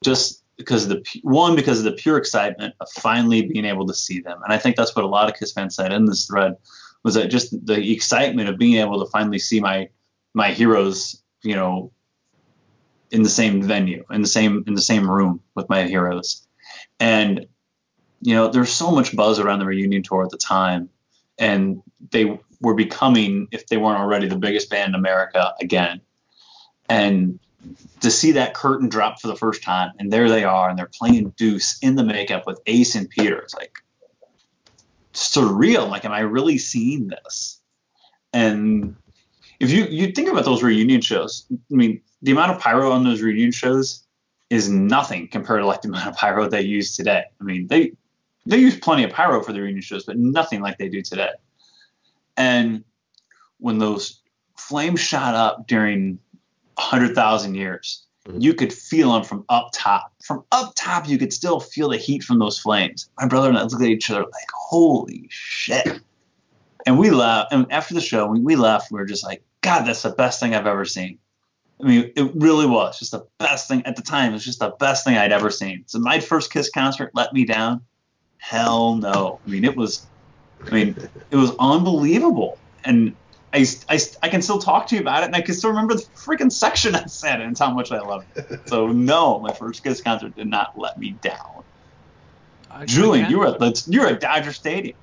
[0.03, 4.19] just because the one because of the pure excitement of finally being able to see
[4.19, 6.55] them, and I think that's what a lot of Kiss fans said in this thread
[7.03, 9.89] was that just the excitement of being able to finally see my
[10.33, 11.91] my heroes, you know,
[13.11, 16.47] in the same venue, in the same in the same room with my heroes,
[16.99, 17.45] and
[18.21, 20.89] you know, there's so much buzz around the reunion tour at the time,
[21.39, 26.01] and they were becoming, if they weren't already, the biggest band in America again.
[26.87, 27.39] And
[28.01, 30.89] to see that curtain drop for the first time and there they are and they're
[30.91, 33.77] playing deuce in the makeup with ace and peter it's like
[35.13, 35.89] surreal.
[35.89, 37.59] Like am i really seeing this?
[38.33, 38.95] And
[39.61, 43.03] if you you think about those reunion shows i mean the amount of pyro on
[43.03, 44.03] those reunion shows
[44.49, 47.91] is nothing compared to like the amount of pyro they use today i mean they
[48.45, 51.29] they use plenty of pyro for the reunion shows but nothing like they do today
[52.37, 52.83] and
[53.59, 54.21] when those
[54.57, 56.19] flames shot up during
[56.77, 58.05] 100,000 years.
[58.27, 58.41] Mhm.
[58.41, 60.13] You could feel them from up top.
[60.23, 63.09] From up top, you could still feel the heat from those flames.
[63.19, 65.99] My brother and I looked at each other like, holy shit.
[66.85, 67.51] And we laughed.
[67.51, 68.91] And after the show, we, we left.
[68.91, 71.19] We were just like, God, that's the best thing I've ever seen.
[71.81, 74.31] I mean, it really was just the best thing at the time.
[74.31, 75.83] It was just the best thing I'd ever seen.
[75.87, 77.81] So my first Kiss concert let me down.
[78.37, 79.41] Hell no.
[79.45, 80.07] I mean, it was,
[80.71, 80.95] I mean,
[81.31, 82.59] it was unbelievable.
[82.85, 83.15] And
[83.53, 85.95] I, I, I can still talk to you about it, and I can still remember
[85.95, 88.45] the freaking section I sat in and how much I loved it.
[88.67, 91.63] So no, my first Kiss concert did not let me down.
[92.69, 94.95] I- Julian, you were at you were at Dodger Stadium.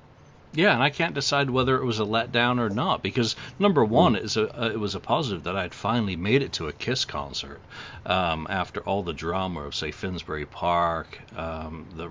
[0.53, 4.15] Yeah, and I can't decide whether it was a letdown or not because number one,
[4.15, 7.05] is a, uh, it was a positive that I'd finally made it to a Kiss
[7.05, 7.61] concert
[8.05, 12.09] um, after all the drama of say Finsbury Park, um, the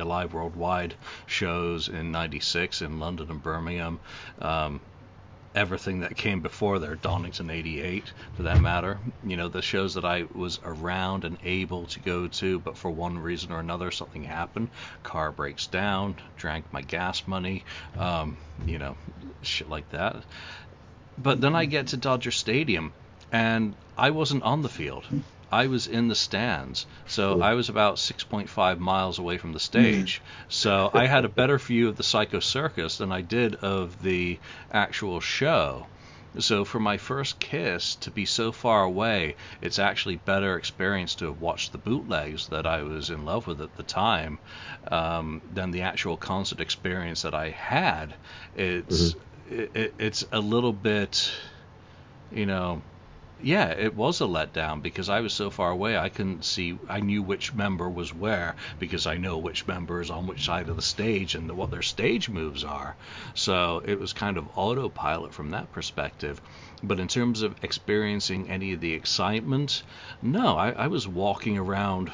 [0.00, 0.94] Alive Worldwide
[1.26, 3.98] shows in '96 in London and Birmingham.
[4.40, 4.80] Um,
[5.54, 8.98] everything that came before there, Donington 88 for that matter.
[9.22, 12.90] You know, the shows that I was around and able to go to, but for
[12.90, 14.70] one reason or another, something happened.
[15.02, 17.64] Car breaks down, drank my gas money,
[17.96, 18.96] um, you know,
[19.42, 20.16] shit like that.
[21.18, 22.92] But then I get to Dodger Stadium,
[23.30, 25.04] and I wasn't on the field.
[25.52, 30.22] I was in the stands, so I was about 6.5 miles away from the stage.
[30.48, 34.38] So I had a better view of the Psycho Circus than I did of the
[34.72, 35.86] actual show.
[36.38, 41.26] So for my first kiss to be so far away, it's actually better experience to
[41.26, 44.38] have watched the bootlegs that I was in love with at the time
[44.90, 48.14] um, than the actual concert experience that I had.
[48.56, 49.76] It's mm-hmm.
[49.76, 51.30] it, it's a little bit,
[52.30, 52.80] you know,
[53.42, 56.78] yeah, it was a letdown because I was so far away I couldn't see.
[56.88, 60.68] I knew which member was where because I know which member is on which side
[60.68, 62.96] of the stage and what their stage moves are.
[63.34, 66.40] So it was kind of autopilot from that perspective.
[66.82, 69.82] But in terms of experiencing any of the excitement,
[70.20, 72.10] no, I, I was walking around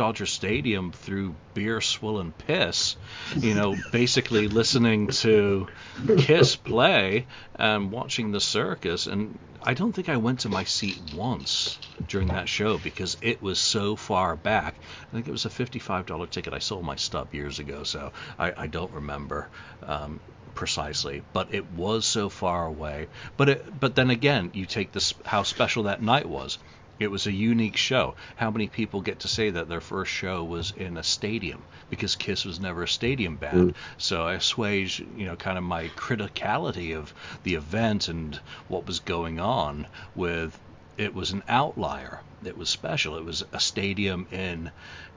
[0.00, 2.96] Dodger Stadium through beer swollen piss,
[3.36, 5.68] you know, basically listening to
[6.16, 9.06] Kiss play and watching the circus.
[9.06, 13.42] And I don't think I went to my seat once during that show because it
[13.42, 14.76] was so far back.
[15.12, 16.54] I think it was a $55 ticket.
[16.54, 19.50] I sold my stub years ago, so I, I don't remember.
[19.82, 20.18] Um,
[20.54, 23.06] precisely, but it was so far away.
[23.36, 26.58] But it, but then again, you take this how special that night was.
[27.00, 28.14] It was a unique show.
[28.36, 31.62] How many people get to say that their first show was in a stadium?
[31.88, 33.70] Because Kiss was never a stadium band.
[33.70, 33.74] Mm.
[33.96, 39.00] So I assuage, you know, kind of my criticality of the event and what was
[39.00, 40.60] going on with
[40.98, 42.20] it was an outlier.
[42.44, 43.16] It was special.
[43.16, 44.70] It was a stadium in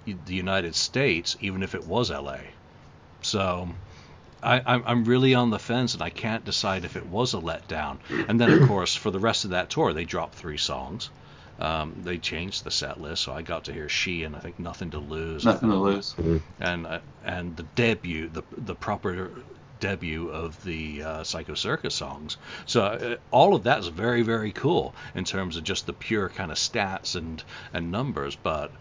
[0.05, 2.39] the United States, even if it was LA.
[3.21, 3.67] So
[4.41, 7.97] I, I'm really on the fence, and I can't decide if it was a letdown.
[8.27, 11.09] And then, of course, for the rest of that tour, they dropped three songs.
[11.59, 14.59] Um, they changed the set list, so I got to hear "She" and I think
[14.59, 16.13] "Nothing to Lose." Nothing to lose.
[16.13, 16.37] Mm-hmm.
[16.59, 19.29] And uh, and the debut, the the proper
[19.79, 22.37] debut of the uh, Psycho Circus songs.
[22.65, 26.29] So uh, all of that is very very cool in terms of just the pure
[26.29, 28.71] kind of stats and and numbers, but.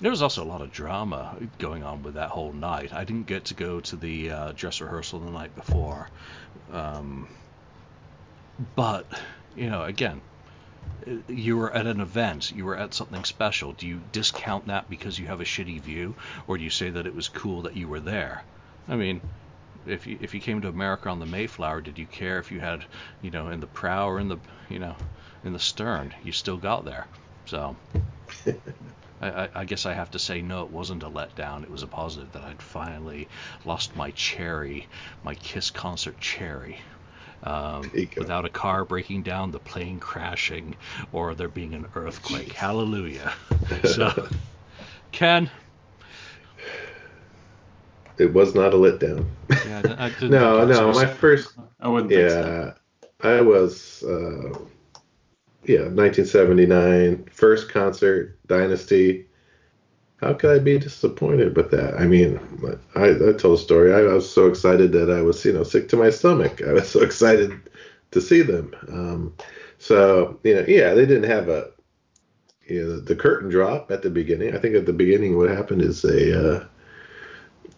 [0.00, 2.92] There was also a lot of drama going on with that whole night.
[2.92, 6.10] I didn't get to go to the uh, dress rehearsal the night before,
[6.72, 7.28] um,
[8.74, 9.06] but
[9.54, 10.20] you know, again,
[11.28, 13.72] you were at an event, you were at something special.
[13.72, 16.14] Do you discount that because you have a shitty view,
[16.46, 18.42] or do you say that it was cool that you were there?
[18.88, 19.20] I mean,
[19.86, 22.60] if you if you came to America on the Mayflower, did you care if you
[22.60, 22.84] had,
[23.22, 24.38] you know, in the prow or in the,
[24.68, 24.96] you know,
[25.44, 26.14] in the stern?
[26.22, 27.06] You still got there.
[27.46, 27.76] So,
[29.20, 30.62] I, I guess I have to say no.
[30.62, 31.62] It wasn't a letdown.
[31.62, 33.28] It was a positive that I'd finally
[33.64, 34.86] lost my cherry,
[35.22, 36.78] my Kiss concert cherry
[37.44, 40.74] um, without a car breaking down, the plane crashing,
[41.12, 42.52] or there being an earthquake.
[42.52, 43.32] Hallelujah.
[43.84, 44.28] so,
[45.12, 45.50] Ken.
[48.18, 49.26] It was not a letdown.
[49.50, 50.92] Yeah, I, I no, no.
[50.92, 51.56] My first.
[51.80, 52.10] I wouldn't.
[52.12, 52.74] Yeah, so.
[53.22, 54.02] I was.
[54.02, 54.58] Uh,
[55.66, 59.26] yeah, 1979, first concert, Dynasty
[60.16, 61.94] how could I be disappointed with that?
[61.94, 62.40] I mean,
[62.94, 63.92] I, I told a story.
[63.92, 66.62] I, I, was so excited that I was, you know, sick to my stomach.
[66.62, 67.52] I was so excited
[68.12, 68.74] to see them.
[68.88, 69.34] Um,
[69.78, 71.70] so, you know, yeah, they didn't have a,
[72.66, 74.54] you know, the curtain drop at the beginning.
[74.54, 76.64] I think at the beginning, what happened is they, uh,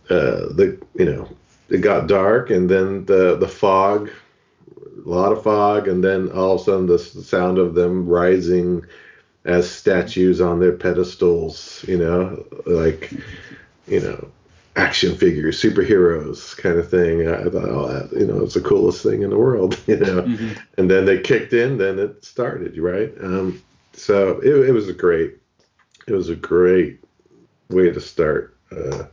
[0.09, 1.29] uh, the, you know,
[1.68, 4.11] it got dark and then the the fog,
[5.05, 8.85] a lot of fog, and then all of a sudden the sound of them rising
[9.46, 13.12] as statues on their pedestals, you know, like,
[13.87, 14.28] you know,
[14.74, 17.28] action figures, superheroes kind of thing.
[17.28, 20.22] I thought, oh, that, you know, it's the coolest thing in the world, you know.
[20.22, 20.61] Mm-hmm.
[20.76, 23.12] And then they kicked in, then it started, right?
[23.22, 25.37] Um, so it, it was a great,
[26.09, 27.02] it was a great
[27.70, 28.56] way to start.
[28.70, 29.04] Uh,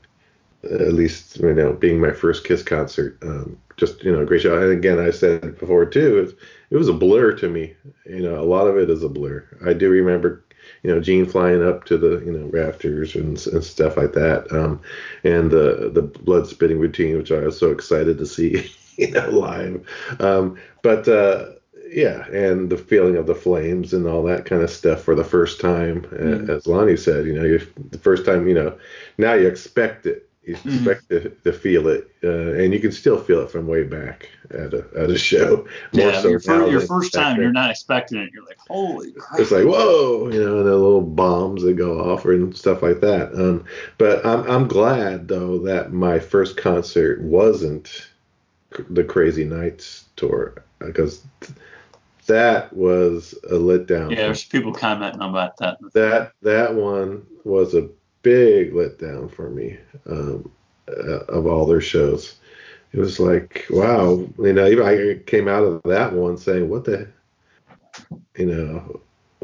[0.64, 4.62] at least you know, being my first Kiss concert, um, just you know, great show.
[4.62, 6.34] And again, I said before too,
[6.70, 7.74] it was a blur to me.
[8.06, 9.46] You know, a lot of it is a blur.
[9.66, 10.44] I do remember,
[10.84, 14.52] you know, Gene flying up to the you know rafters and, and stuff like that,
[14.52, 14.82] um,
[15.24, 19.30] and the the blood spitting routine, which I was so excited to see, you know,
[19.30, 19.86] live.
[20.20, 21.48] Um, but uh,
[21.90, 25.24] yeah, and the feeling of the flames and all that kind of stuff for the
[25.24, 26.50] first time, mm.
[26.50, 27.58] as Lonnie said, you know,
[27.92, 28.78] the first time, you know,
[29.18, 30.70] now you expect it you mm-hmm.
[30.70, 31.30] expect mm-hmm.
[31.30, 34.74] to, to feel it, uh, and you can still feel it from way back at
[34.74, 35.68] a at a show.
[35.94, 38.32] More yeah, so your, first, your first time, you're not expecting it.
[38.34, 39.40] You're like, holy crap!
[39.40, 43.00] It's like whoa, you know, and the little bombs that go off and stuff like
[43.02, 43.34] that.
[43.34, 43.66] Um,
[43.98, 48.10] but I'm I'm glad though that my first concert wasn't
[48.90, 51.26] the Crazy Nights tour because
[52.28, 54.12] that was a letdown.
[54.12, 55.78] Yeah, there's people commenting about that.
[55.94, 57.90] That that one was a
[58.24, 59.78] big letdown for me
[60.10, 60.52] um,
[60.90, 62.38] uh, of all their shows.
[62.92, 66.86] It was like, wow, you know, even I came out of that one saying, what
[66.86, 67.08] the,
[68.38, 69.02] you know,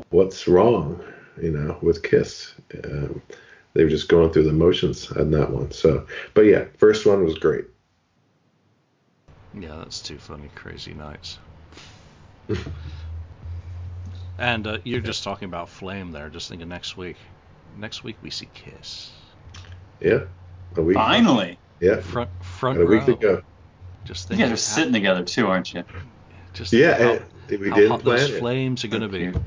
[0.09, 1.03] what's wrong,
[1.41, 2.53] you know, with Kiss.
[2.84, 3.21] Um,
[3.73, 5.71] they were just going through the motions on that one.
[5.71, 7.65] So, but yeah, first one was great.
[9.53, 10.49] Yeah, that's too funny.
[10.55, 11.39] Crazy nights.
[14.38, 16.30] and uh, you're just talking about Flame there.
[16.30, 17.17] Just thinking next week.
[17.78, 19.11] Next week we see Kiss.
[19.99, 20.22] Yeah.
[20.76, 20.95] A week.
[20.95, 21.57] Finally.
[21.80, 22.01] Yeah.
[22.01, 22.89] Front front A row.
[22.89, 23.41] week to go.
[24.05, 24.49] Just You think.
[24.49, 25.84] guys are sitting together too, aren't you?
[26.53, 28.39] Just Yeah, think and we how, didn't how hot plan those it.
[28.39, 29.20] flames are going to be.
[29.32, 29.38] Cute.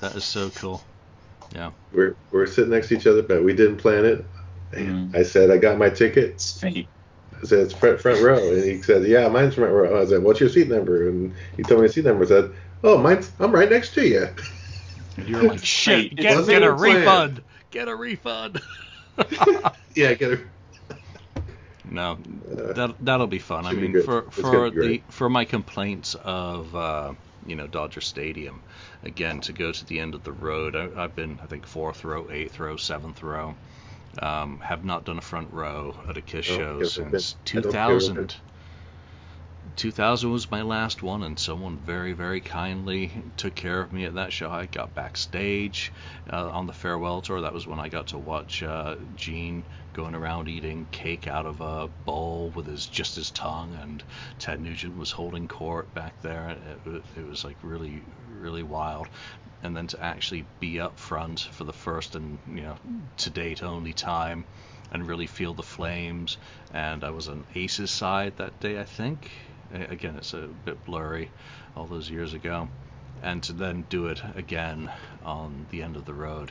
[0.00, 0.82] That is so cool.
[1.54, 1.70] Yeah.
[1.92, 4.24] We're we're sitting next to each other, but we didn't plan it.
[4.72, 5.14] Mm.
[5.14, 6.24] I said I got my ticket.
[6.30, 6.86] It's fate.
[7.42, 10.22] I said it's front front row, and he said, "Yeah, mine's front row." I said,
[10.22, 12.24] "What's your seat number?" And he told me his seat number.
[12.24, 12.52] I said,
[12.84, 14.28] "Oh, mine's I'm right next to you."
[15.16, 17.42] And you're like, shit, It get, wasn't get a even refund.
[17.70, 18.60] Get a refund.
[19.94, 20.40] yeah, get it.
[21.92, 22.18] No,
[22.76, 23.66] that that'll be fun.
[23.66, 27.14] I should be mean, for for the for my complaints of uh,
[27.46, 28.62] you know Dodger Stadium,
[29.02, 30.76] again to go to the end of the road.
[30.76, 33.56] I, I've been I think fourth row, eighth row, seventh row.
[34.20, 37.62] Um, have not done a front row at a Kiss Oh, show since been- I
[37.62, 38.34] don't care if 2000.
[39.76, 44.14] 2000 was my last one, and someone very, very kindly took care of me at
[44.14, 44.50] that show.
[44.50, 45.92] I got backstage
[46.32, 47.40] uh, on the farewell tour.
[47.40, 51.60] That was when I got to watch uh, Gene going around eating cake out of
[51.60, 54.02] a bowl with his just his tongue, and
[54.38, 56.56] Ted Nugent was holding court back there.
[56.86, 59.08] It, it was like really, really wild.
[59.62, 62.76] And then to actually be up front for the first and you know
[63.18, 64.44] to date only time,
[64.92, 66.38] and really feel the flames.
[66.72, 69.30] And I was on Ace's side that day, I think.
[69.72, 71.30] Again, it's a bit blurry,
[71.76, 72.68] all those years ago.
[73.22, 74.90] And to then do it again
[75.24, 76.50] on the end of the road.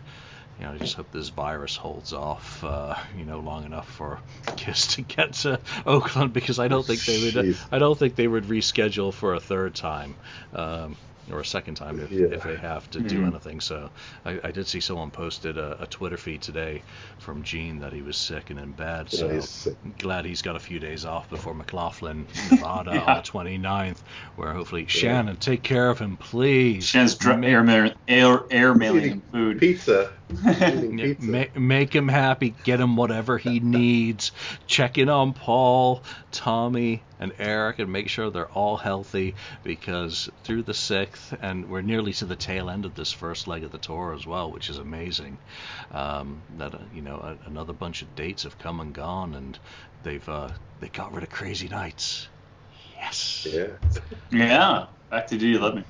[0.59, 4.19] You know, I just hope this virus holds off, uh, you know, long enough for
[4.57, 7.33] Kiss to get to Oakland because I don't think they would.
[7.33, 7.57] Jeez.
[7.71, 10.15] I don't think they would reschedule for a third time.
[10.53, 10.97] Um,
[11.31, 12.27] or a second time if, Yeah.
[12.27, 13.27] if they have to do Mhm.
[13.27, 13.59] anything.
[13.61, 13.89] So
[14.25, 16.81] I, I did see someone posted a, a Twitter feed today
[17.19, 19.07] from Gene that he was sick and in bed.
[19.11, 19.77] Yeah, So he's sick.
[19.97, 23.01] glad he's got a few days off before McLaughlin, Nevada Yeah.
[23.03, 23.97] on the 29th,
[24.35, 26.85] where hopefully Shannon take care of him, please.
[26.85, 29.59] Shan's dr- Ma- air, mail- air, air mailing food.
[29.59, 30.11] Pizza.
[30.47, 31.25] Eating pizza.
[31.27, 34.31] ma- make him happy, get him whatever he needs.
[34.67, 40.63] Check in on Paul, Tommy, and Eric, and make sure they're all healthy because through
[40.63, 43.77] the sixth, and we're nearly to the tail end of this first leg of the
[43.77, 45.37] tour as well, which is amazing.
[45.91, 49.57] Um, that uh, you know, a, another bunch of dates have come and gone, and
[50.03, 50.49] they've uh,
[50.79, 52.27] they got rid of Crazy Nights.
[52.97, 53.47] Yes.
[53.49, 53.67] Yeah.
[54.31, 54.85] yeah.
[55.09, 55.83] Back to Do You Love Me?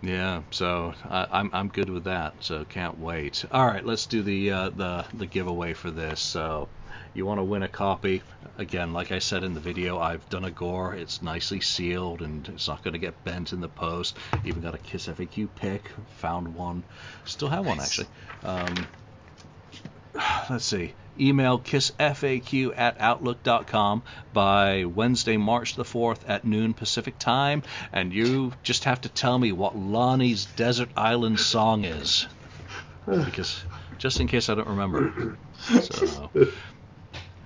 [0.00, 2.34] Yeah, so I, I'm I'm good with that.
[2.40, 3.44] So can't wait.
[3.50, 6.20] All right, let's do the uh, the the giveaway for this.
[6.20, 6.68] So
[7.14, 8.22] you want to win a copy?
[8.56, 10.94] Again, like I said in the video, I've done a gore.
[10.94, 14.16] It's nicely sealed and it's not going to get bent in the post.
[14.44, 15.90] Even got a Kiss FAQ pick.
[16.18, 16.84] Found one.
[17.24, 18.08] Still have one actually.
[18.42, 18.86] Um,
[20.50, 20.94] let's see.
[21.20, 24.02] Email kissfaq at outlook.com
[24.32, 29.36] by Wednesday, March the 4th at noon Pacific time, and you just have to tell
[29.36, 32.26] me what Lonnie's Desert Island song is.
[33.06, 33.64] Because,
[33.96, 35.38] just in case I don't remember.
[35.58, 36.30] So,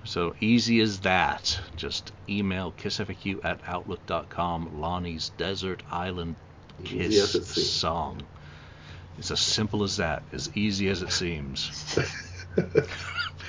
[0.03, 1.59] so easy as that.
[1.75, 6.35] Just email kissfaq at outlook.com, Lonnie's Desert Island
[6.83, 8.21] Kiss it song.
[9.17, 11.97] It's as simple as that, as easy as it seems.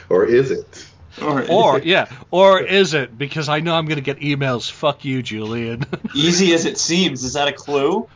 [0.09, 0.87] or is it?
[1.23, 3.17] Or, Or yeah, or is it?
[3.17, 4.71] Because I know I'm gonna get emails.
[4.71, 5.85] Fuck you, Julian.
[6.15, 7.25] easy as it seems.
[7.25, 8.09] Is that a clue?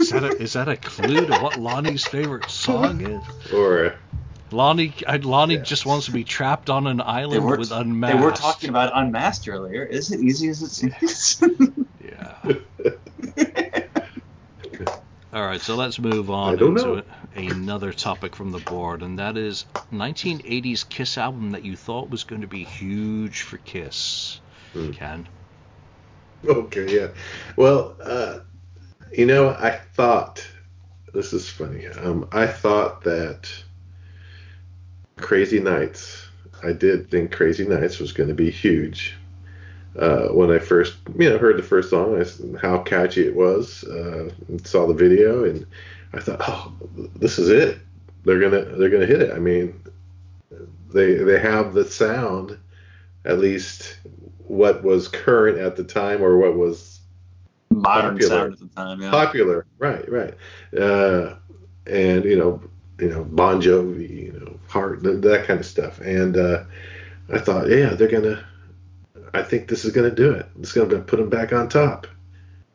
[0.00, 3.52] is that a is that a clue to what Lonnie's favorite song is?
[3.52, 3.96] Or
[4.54, 5.62] Lonnie, Lonnie Yeah.
[5.62, 8.16] just wants to be trapped on an island were, with unmasked.
[8.18, 9.84] they were talking about unmasked earlier.
[9.84, 11.42] Is it easy as it seems?
[12.00, 12.36] Yeah.
[15.32, 17.02] All right, so let's move on into know.
[17.34, 22.22] another topic from the board, and that is 1980s Kiss album that you thought was
[22.22, 24.40] going to be huge for Kiss.
[24.72, 24.92] Hmm.
[24.92, 25.28] Ken.
[26.46, 27.08] okay, yeah.
[27.56, 28.40] Well, uh,
[29.12, 30.46] you know, I thought
[31.12, 31.88] this is funny.
[31.88, 33.50] Um, I thought that
[35.16, 36.26] Crazy Nights.
[36.62, 39.14] I did think Crazy Nights was going to be huge.
[39.98, 43.84] Uh, when I first, you know, heard the first song, I, how catchy it was,
[43.84, 45.64] uh, and saw the video, and
[46.12, 46.72] I thought, oh,
[47.14, 47.78] this is it.
[48.24, 49.32] They're gonna, they're gonna hit it.
[49.32, 49.80] I mean,
[50.92, 52.58] they, they have the sound,
[53.24, 53.98] at least
[54.38, 57.00] what was current at the time, or what was
[57.70, 58.28] Modern Popular.
[58.28, 59.10] sound at the time, yeah.
[59.10, 59.66] popular.
[59.78, 60.34] Right, right.
[60.76, 61.36] Uh,
[61.86, 62.62] and you know,
[62.98, 64.43] you know, Bon Jovi, you know,
[64.74, 66.00] Heart, th- that kind of stuff.
[66.00, 66.64] And uh,
[67.32, 68.44] I thought, yeah, they're gonna.
[69.32, 70.46] I think this is gonna do it.
[70.58, 72.08] It's gonna put them back on top.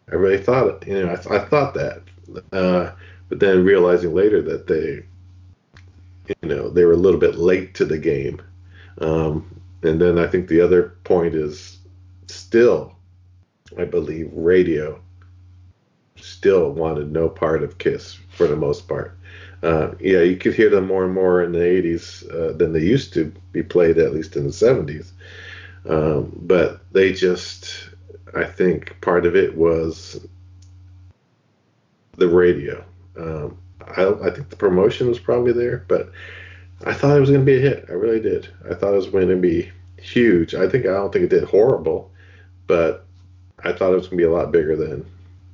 [0.09, 0.87] I really thought it.
[0.87, 2.01] You know, I, I thought that.
[2.53, 2.93] Uh,
[3.27, 5.03] but then realizing later that they,
[6.41, 8.41] you know, they were a little bit late to the game.
[9.01, 11.79] Um, and then I think the other point is
[12.27, 12.95] still,
[13.77, 15.01] I believe, radio
[16.15, 19.18] still wanted no part of Kiss for the most part.
[19.61, 22.79] Uh, yeah, you could hear them more and more in the 80s uh, than they
[22.79, 25.11] used to be played, at least in the 70s.
[25.87, 27.89] Um, but they just,
[28.35, 30.25] I think part of it was
[32.15, 32.83] the radio.
[33.17, 36.11] Um, I, I think the promotion was probably there, but
[36.85, 37.85] I thought it was going to be a hit.
[37.89, 38.49] I really did.
[38.69, 40.55] I thought it was going to be huge.
[40.55, 42.11] I think I don't think it did horrible,
[42.67, 43.05] but
[43.63, 45.05] I thought it was going to be a lot bigger than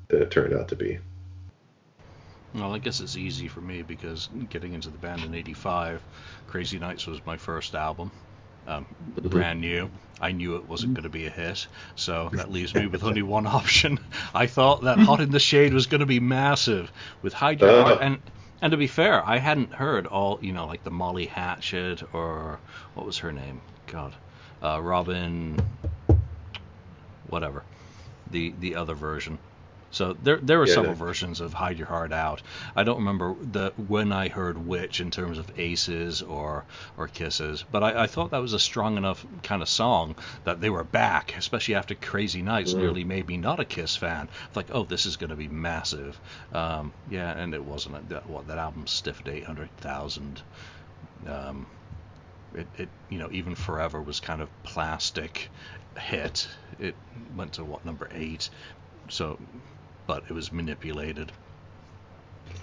[0.10, 1.00] than it turned out to be.
[2.56, 6.02] Well, I guess it's easy for me because getting into the band in '85,
[6.48, 8.12] Crazy Nights was my first album,
[8.66, 8.86] um,
[9.16, 9.28] mm-hmm.
[9.28, 9.90] brand new.
[10.22, 13.22] I knew it wasn't going to be a hit, so that leaves me with only
[13.24, 14.00] one option.
[14.34, 17.84] I thought that Hot in the Shade was going to be massive with Hide Your
[17.84, 18.04] Heart, uh.
[18.04, 18.20] and
[18.62, 22.60] and to be fair, I hadn't heard all you know like the Molly Hatchet or
[22.94, 23.60] what was her name?
[23.88, 24.16] God,
[24.64, 25.60] uh, Robin,
[27.28, 27.64] whatever,
[28.32, 29.40] the the other version.
[29.96, 32.42] So there there were yeah, several versions of Hide Your Heart Out.
[32.76, 36.66] I don't remember the when I heard which in terms of aces or
[36.98, 40.60] or kisses, but I, I thought that was a strong enough kind of song that
[40.60, 42.80] they were back, especially after Crazy Nights mm.
[42.80, 44.28] nearly made me not a Kiss fan.
[44.54, 46.20] Like, oh, this is going to be massive.
[46.52, 48.10] Um, yeah, and it wasn't.
[48.10, 50.42] That, what that album stiffed eight hundred thousand.
[51.26, 51.68] Um,
[52.54, 55.50] it, it you know even forever was kind of plastic
[55.98, 56.96] hit it
[57.34, 58.50] went to what number eight
[59.08, 59.40] so
[60.08, 61.32] but it was manipulated.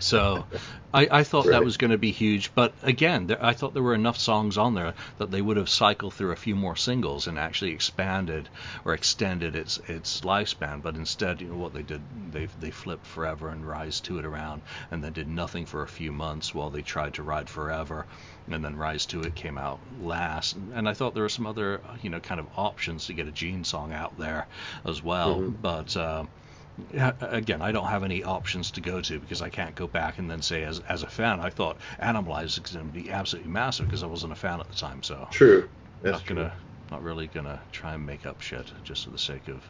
[0.03, 0.47] So
[0.93, 1.53] I, I thought right.
[1.53, 2.55] that was going to be huge.
[2.55, 5.69] But again, there, I thought there were enough songs on there that they would have
[5.69, 8.49] cycled through a few more singles and actually expanded
[8.85, 10.83] or extended its its lifespan.
[10.83, 14.25] But instead, you know what they did, they they flipped Forever and Rise to it
[14.25, 18.07] around, and then did nothing for a few months while they tried to ride Forever,
[18.51, 20.57] and then Rise to It came out last.
[20.75, 23.33] And I thought there were some other you know kind of options to get a
[23.33, 24.47] Gene song out there
[24.85, 25.37] as well.
[25.37, 25.63] Mm-hmm.
[25.63, 26.25] But uh,
[27.21, 30.31] again, I don't have any options to go to because I can't go back and
[30.31, 33.87] then say, as, as a fan, I thought Animalize is going to be absolutely massive
[33.87, 35.03] because I wasn't a fan at the time.
[35.03, 35.69] So true.
[36.03, 36.97] That's not gonna, true.
[36.97, 39.63] not really gonna try and make up shit just for the sake of.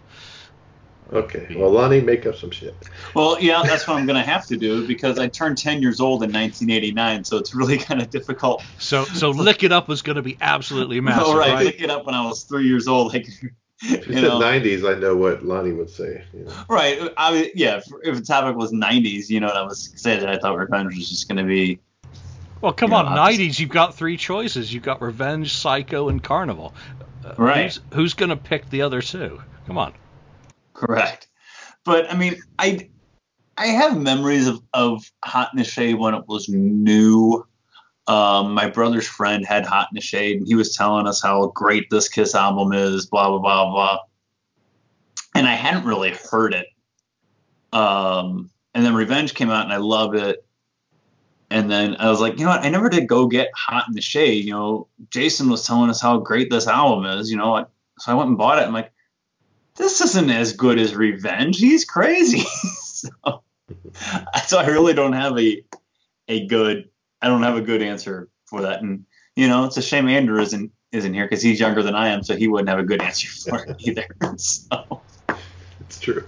[1.13, 1.45] Okay.
[1.49, 1.61] Being...
[1.61, 2.75] Well, Lonnie, make up some shit.
[3.15, 6.23] Well, yeah, that's what I'm gonna have to do because I turned 10 years old
[6.23, 8.63] in 1989, so it's really kind of difficult.
[8.79, 11.25] So, so Lick It Up was gonna be absolutely massive.
[11.27, 11.67] All right, right?
[11.67, 13.13] Lick It Up when I was three years old.
[13.13, 13.27] Like,
[13.83, 14.41] if you, said know?
[14.41, 16.25] 90s, I know what Lonnie would say.
[16.33, 16.55] You know?
[16.69, 17.01] Right.
[17.17, 17.77] I mean, yeah.
[17.77, 20.25] If, if the topic was 90s, you know what I was saying.
[20.25, 21.81] I thought Revenge was just going to be.
[22.61, 23.59] Well, come on, know, 90s.
[23.59, 24.73] You've got three choices.
[24.73, 26.75] You've got Revenge, Psycho, and Carnival.
[27.25, 27.65] Uh, right.
[27.65, 29.43] Who's, who's going to pick the other two?
[29.67, 29.93] Come on.
[30.75, 31.29] Correct.
[31.85, 32.89] But I mean, I
[33.57, 37.45] I have memories of of Hot in the Shade when it was new.
[38.07, 41.47] Um, my brother's friend had Hot in the Shade, and he was telling us how
[41.49, 43.99] great this Kiss album is, blah blah blah blah.
[45.35, 46.67] And I hadn't really heard it.
[47.73, 50.45] Um, and then Revenge came out, and I loved it.
[51.51, 52.65] And then I was like, you know what?
[52.65, 54.45] I never did go get Hot in the Shade.
[54.45, 57.31] You know, Jason was telling us how great this album is.
[57.31, 57.67] You know,
[57.99, 58.67] so I went and bought it.
[58.67, 58.93] I'm like,
[59.77, 61.59] this isn't as good as Revenge.
[61.59, 62.41] He's crazy.
[62.83, 63.11] so,
[64.47, 65.63] so I really don't have a
[66.29, 66.89] a good
[67.23, 68.83] I don't have a good answer for that.
[68.83, 69.07] And
[69.37, 72.23] you know, it's a shame Andrew isn't isn't here because he's younger than I am,
[72.23, 74.07] so he wouldn't have a good answer for it either.
[74.37, 75.05] So
[75.81, 76.27] it's true.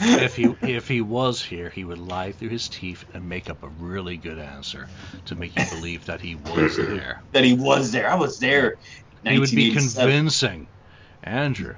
[0.00, 3.62] if he if he was here, he would lie through his teeth and make up
[3.62, 4.88] a really good answer
[5.26, 7.22] to make you believe that he was there.
[7.32, 8.10] that he was there.
[8.10, 8.76] I was there.
[9.24, 10.68] He would be convincing.
[11.22, 11.76] Andrew,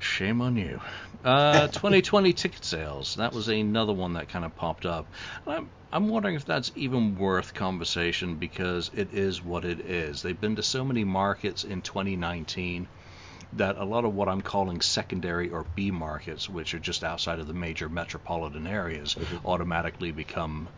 [0.00, 0.80] shame on you.
[1.24, 3.16] Uh, 2020 ticket sales.
[3.16, 5.06] That was another one that kind of popped up.
[5.46, 10.22] I'm, I'm wondering if that's even worth conversation because it is what it is.
[10.22, 12.88] They've been to so many markets in 2019
[13.54, 17.38] that a lot of what I'm calling secondary or B markets, which are just outside
[17.40, 19.46] of the major metropolitan areas, mm-hmm.
[19.46, 20.68] automatically become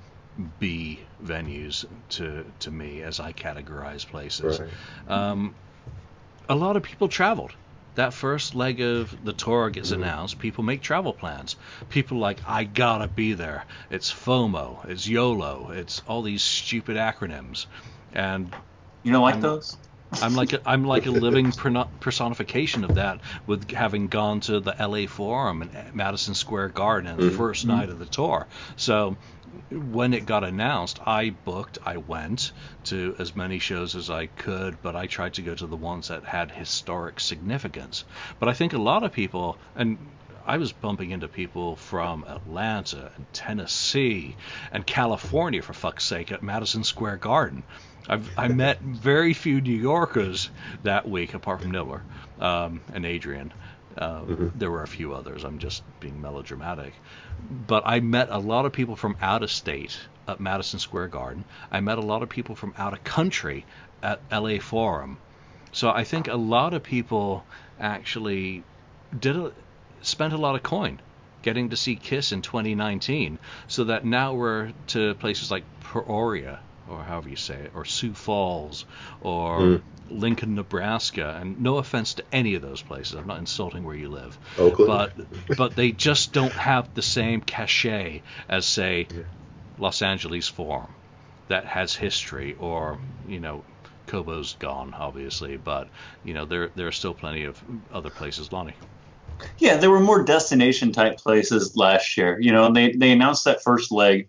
[0.58, 4.60] B venues to to me as I categorize places.
[4.60, 4.70] Right.
[5.08, 5.54] Um,
[6.48, 7.52] a lot of people traveled
[7.94, 10.02] that first leg of the tour gets mm-hmm.
[10.02, 11.56] announced, people make travel plans.
[11.90, 13.64] People like, I gotta be there.
[13.90, 17.66] It's FOMO, it's YOLO, it's all these stupid acronyms,
[18.14, 18.54] and
[19.02, 19.76] you don't like I'm, those.
[20.20, 21.52] I'm like a, I'm like a living
[22.00, 27.24] personification of that, with having gone to the LA Forum and Madison Square Garden the
[27.24, 27.36] mm-hmm.
[27.36, 28.46] first night of the tour.
[28.76, 29.16] So
[29.70, 32.52] when it got announced, I booked, I went
[32.84, 36.08] to as many shows as I could, but I tried to go to the ones
[36.08, 38.04] that had historic significance.
[38.38, 39.98] But I think a lot of people, and
[40.46, 44.36] I was bumping into people from Atlanta and Tennessee
[44.72, 47.62] and California, for fuck's sake, at Madison Square Garden.
[48.08, 50.50] I've, I met very few New Yorkers
[50.82, 52.02] that week, apart from Nibbler
[52.40, 53.52] um, and Adrian.
[53.96, 54.48] Uh, mm-hmm.
[54.58, 55.44] There were a few others.
[55.44, 56.94] I'm just being melodramatic.
[57.66, 61.44] But I met a lot of people from out of state at Madison Square Garden.
[61.70, 63.64] I met a lot of people from out of country
[64.02, 65.18] at LA Forum.
[65.72, 67.44] So I think a lot of people
[67.80, 68.62] actually
[69.18, 69.52] did a,
[70.02, 71.00] spent a lot of coin
[71.42, 77.02] getting to see Kiss in 2019, so that now we're to places like Peoria, or
[77.02, 78.84] however you say it, or Sioux Falls,
[79.20, 79.82] or mm.
[80.12, 81.38] Lincoln, Nebraska.
[81.40, 84.88] And no offense to any of those places, I'm not insulting where you live, Oakland.
[85.48, 89.22] but but they just don't have the same cachet as say yeah.
[89.78, 90.92] Los Angeles Forum,
[91.48, 92.98] that has history, or
[93.28, 93.64] you know.
[94.08, 95.88] Cobo's gone, obviously, but
[96.24, 98.74] you know there there are still plenty of other places, Lonnie.
[99.58, 102.38] Yeah, there were more destination type places last year.
[102.40, 104.28] You know, they they announced that first leg,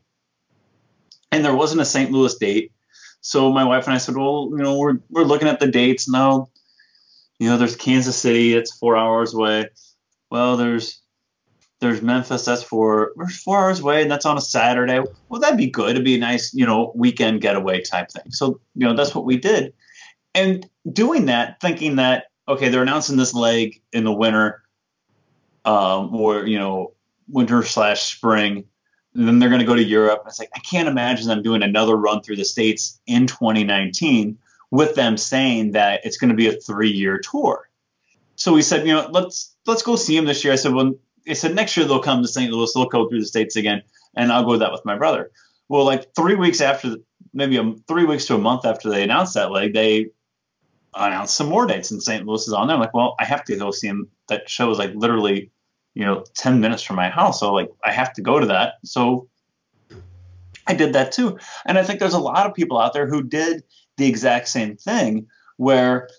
[1.32, 2.12] and there wasn't a St.
[2.12, 2.72] Louis date.
[3.24, 6.08] So my wife and I said, well, you know, we're we're looking at the dates
[6.08, 6.50] now.
[7.40, 9.70] You know, there's Kansas City, it's four hours away.
[10.30, 11.02] Well, there's
[11.80, 15.02] there's Memphis, that's four we're four hours away, and that's on a Saturday.
[15.30, 15.92] Well, that'd be good.
[15.92, 18.32] It'd be a nice, you know, weekend getaway type thing.
[18.32, 19.74] So, you know, that's what we did.
[20.36, 24.64] And doing that, thinking that, okay, they're announcing this leg in the winter
[25.66, 26.94] um, or you know
[27.28, 28.66] winter slash spring.
[29.16, 30.24] And then they're going to go to Europe.
[30.26, 34.38] It's like I can't imagine them doing another run through the states in 2019
[34.72, 37.70] with them saying that it's going to be a three-year tour.
[38.36, 40.54] So we said, you know, let's let's go see them this year.
[40.54, 40.94] I said, well,
[41.28, 42.52] I said next year they'll come to St.
[42.52, 43.84] Louis, they'll go through the states again,
[44.16, 45.32] and I'll go with that with my brother.
[45.70, 46.98] Well, like three weeks after,
[47.34, 50.08] maybe a, three weeks to a month after they announced that leg, they
[50.94, 52.26] announced some more dates, and St.
[52.26, 52.76] Louis is on there.
[52.76, 54.10] I'm like, well, I have to go see him.
[54.28, 55.52] That show is like literally
[55.94, 57.40] you know, 10 minutes from my house.
[57.40, 58.76] So like I have to go to that.
[58.84, 59.28] So
[60.66, 61.38] I did that too.
[61.66, 63.64] And I think there's a lot of people out there who did
[63.98, 65.28] the exact same thing
[65.58, 66.10] where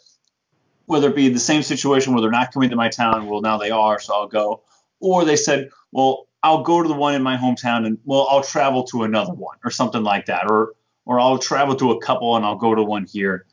[0.86, 3.56] whether it be the same situation where they're not coming to my town, well now
[3.56, 4.62] they are, so I'll go.
[5.00, 8.42] Or they said, well, I'll go to the one in my hometown and well, I'll
[8.42, 10.50] travel to another one or something like that.
[10.50, 10.74] Or
[11.06, 13.46] or I'll travel to a couple and I'll go to one here.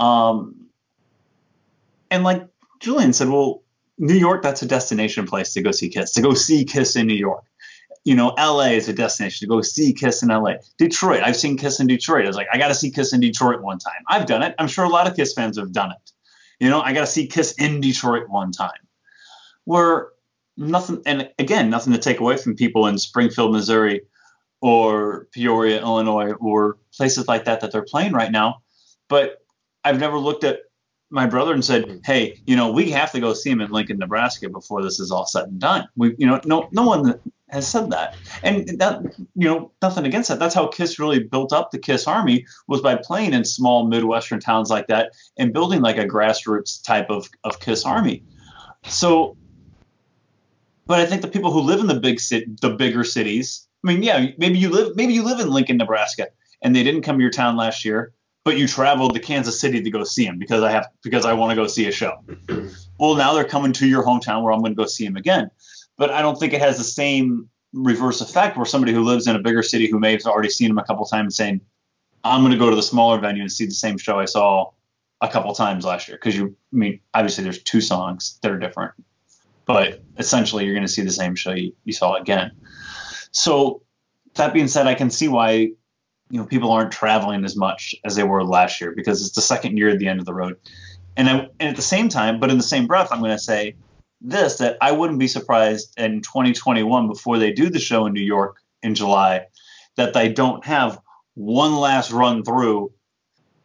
[0.00, 0.66] Um
[2.10, 2.46] and like
[2.80, 3.62] Julian said, well,
[3.98, 7.06] New York, that's a destination place to go see Kiss, to go see Kiss in
[7.06, 7.44] New York.
[8.04, 10.54] You know, LA is a destination to go see Kiss in LA.
[10.78, 12.24] Detroit, I've seen Kiss in Detroit.
[12.24, 14.02] I was like, I got to see Kiss in Detroit one time.
[14.08, 14.54] I've done it.
[14.58, 16.12] I'm sure a lot of Kiss fans have done it.
[16.60, 18.70] You know, I got to see Kiss in Detroit one time.
[19.64, 20.10] Where
[20.56, 24.02] nothing, and again, nothing to take away from people in Springfield, Missouri,
[24.60, 28.62] or Peoria, Illinois, or places like that that they're playing right now.
[29.08, 29.44] But
[29.84, 30.60] I've never looked at
[31.10, 31.98] my brother and said, mm-hmm.
[32.04, 35.10] "Hey, you know, we have to go see him in Lincoln, Nebraska before this is
[35.10, 39.02] all said and done." We, you know, no, no one has said that, and that,
[39.36, 40.38] you know, nothing against that.
[40.38, 44.40] That's how Kiss really built up the Kiss Army was by playing in small Midwestern
[44.40, 48.24] towns like that and building like a grassroots type of of Kiss Army.
[48.84, 49.36] So,
[50.86, 53.66] but I think the people who live in the big city, the bigger cities.
[53.84, 56.28] I mean, yeah, maybe you live, maybe you live in Lincoln, Nebraska,
[56.62, 58.12] and they didn't come to your town last year
[58.46, 61.32] but you traveled to Kansas City to go see him because I have because I
[61.32, 62.22] want to go see a show.
[63.00, 65.50] well, now they're coming to your hometown where I'm going to go see him again.
[65.98, 69.34] But I don't think it has the same reverse effect where somebody who lives in
[69.34, 71.60] a bigger city who may have already seen him a couple times saying,
[72.22, 74.70] "I'm going to go to the smaller venue and see the same show I saw
[75.20, 78.60] a couple times last year." Because you, I mean, obviously there's two songs that are
[78.60, 78.92] different,
[79.64, 82.52] but essentially you're going to see the same show you, you saw again.
[83.32, 83.82] So
[84.34, 85.72] that being said, I can see why
[86.30, 89.42] you know people aren't traveling as much as they were last year because it's the
[89.42, 90.56] second year at the end of the road.
[91.16, 93.38] And, I, and at the same time, but in the same breath, I'm going to
[93.38, 93.76] say
[94.20, 98.22] this that I wouldn't be surprised in 2021 before they do the show in New
[98.22, 99.46] York in July
[99.96, 101.00] that they don't have
[101.34, 102.92] one last run through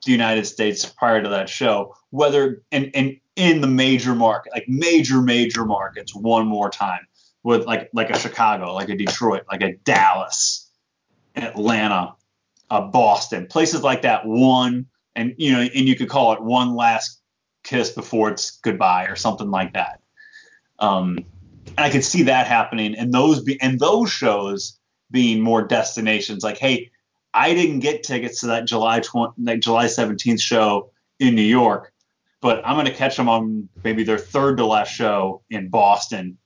[0.06, 4.68] the United States prior to that show, whether in, in in the major market, like
[4.68, 7.08] major major markets, one more time
[7.44, 10.70] with like like a Chicago, like a Detroit, like a Dallas,
[11.36, 12.16] Atlanta,
[12.72, 14.26] uh, Boston, places like that.
[14.26, 17.22] One, and you know, and you could call it one last
[17.64, 20.00] kiss before it's goodbye or something like that.
[20.80, 21.20] Um,
[21.68, 24.80] and I could see that happening, and those be and those shows
[25.12, 26.44] being more destinations.
[26.44, 26.92] Like, hey,
[27.34, 31.92] I didn't get tickets to that July 20, that July 17th show in New York,
[32.40, 36.38] but I'm going to catch them on maybe their third to last show in Boston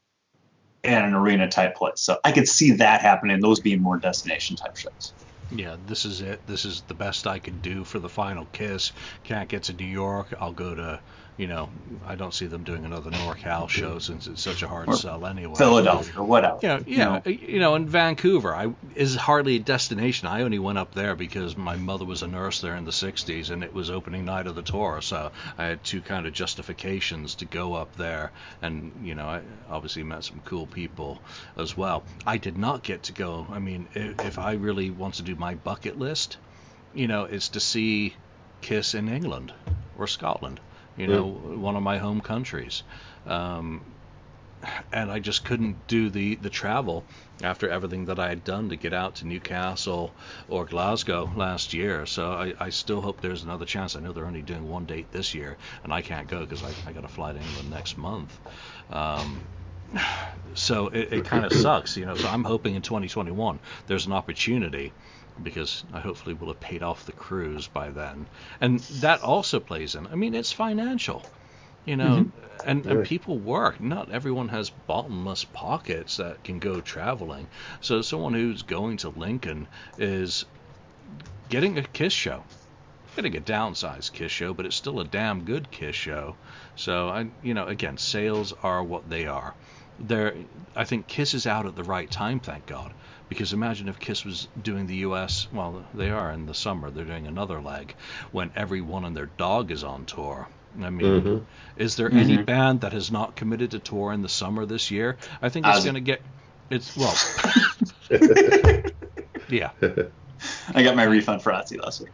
[0.84, 2.02] in an arena type place.
[2.02, 3.40] So I could see that happening.
[3.40, 5.14] Those being more destination type shows
[5.52, 6.46] yeah, this is it.
[6.48, 8.92] This is the best I can do for the final kiss.
[9.24, 10.34] Can't get to New York.
[10.40, 11.00] I'll go to
[11.38, 11.70] you know,
[12.06, 15.26] I don't see them doing another NorCal show since it's such a hard Or sell
[15.26, 15.56] anyway.
[15.56, 16.60] Philadelphia or whatever.
[16.62, 20.30] You know, yeah, you know, in Vancouver, I is hardly a destination.
[20.30, 23.50] I only went up there because my mother was a nurse there in the '60s,
[23.50, 27.36] and it was opening night of the tour, so I had two kind of justifications
[27.36, 28.32] to go up there,
[28.62, 31.22] and you know, I obviously met some cool people
[31.58, 32.04] as well.
[32.26, 33.46] I did not get to go.
[33.52, 36.38] I mean, if, if I really want to do my bucket list,
[36.94, 38.16] you know, it's to see
[38.62, 39.52] Kiss in England
[39.98, 40.62] or Scotland
[40.98, 41.58] you know, mm.
[41.58, 42.84] one of my home countries.
[43.26, 43.82] Um,
[44.92, 47.04] and I just couldn't do the, the travel
[47.44, 50.12] after everything that I had done to get out to Newcastle
[50.48, 52.06] or Glasgow last year.
[52.06, 53.96] So I, I still hope there's another chance.
[53.96, 56.72] I know they're only doing one date this year, and I can't go because I,
[56.88, 58.38] I got to fly to England next month.
[58.90, 59.42] Um,
[60.54, 62.16] so it, it kind of sucks, you know.
[62.16, 64.94] So I'm hoping in 2021 there's an opportunity
[65.42, 68.26] because I hopefully will have paid off the cruise by then.
[68.62, 70.08] And that also plays in.
[70.08, 71.24] I mean, it's financial,
[71.86, 72.70] you know, mm-hmm.
[72.70, 73.82] and, and people work.
[73.82, 77.48] Not everyone has bottomless pockets that can go traveling.
[77.82, 79.68] So someone who's going to Lincoln
[79.98, 80.46] is
[81.50, 82.44] getting a Kiss show.
[83.16, 86.36] Getting a downsized Kiss show, but it's still a damn good Kiss show.
[86.76, 89.54] So I, you know, again, sales are what they are.
[89.98, 90.36] There,
[90.76, 92.94] I think Kiss is out at the right time, thank God
[93.30, 95.48] because imagine if Kiss was doing the U.S.
[95.52, 96.90] Well, they are in the summer.
[96.90, 97.96] They're doing another leg
[98.32, 100.48] when everyone and their dog is on tour.
[100.82, 101.44] I mean, mm-hmm.
[101.78, 102.18] is there mm-hmm.
[102.18, 105.18] any band that has not committed to tour in the summer this year?
[105.42, 106.22] I think it's going to get.
[106.70, 107.16] It's well.
[109.50, 109.72] yeah.
[110.74, 112.12] I got my refund for Ozzy last week.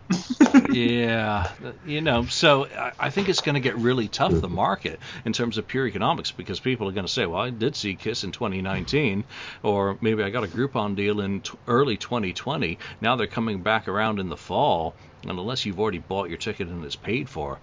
[0.72, 1.52] Yeah,
[1.86, 5.34] you know, so I, I think it's going to get really tough the market in
[5.34, 8.24] terms of pure economics because people are going to say, well, I did see Kiss
[8.24, 9.24] in 2019,
[9.64, 12.78] or maybe I got a Groupon deal in t- early 2020.
[13.02, 16.68] Now they're coming back around in the fall, and unless you've already bought your ticket
[16.68, 17.60] and it's paid for,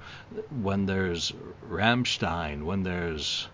[0.63, 1.33] when there's
[1.69, 3.49] Rammstein, when there's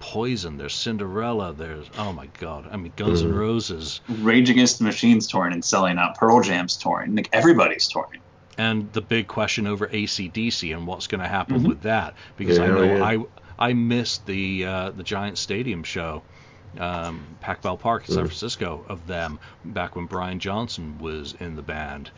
[0.00, 3.26] Poison, there's Cinderella, there's oh my god, I mean Guns mm.
[3.26, 7.88] N' Roses, Rage Against the Machine's touring and selling out, Pearl Jam's touring, like everybody's
[7.88, 8.20] touring.
[8.58, 11.68] And the big question over ACDC and what's going to happen mm-hmm.
[11.68, 13.04] with that because yeah, I know yeah.
[13.04, 13.18] I
[13.58, 16.22] I missed the uh, the Giant Stadium show
[16.78, 21.56] um, Pac Bell Park in San Francisco of them back when Brian Johnson was in
[21.56, 22.10] the band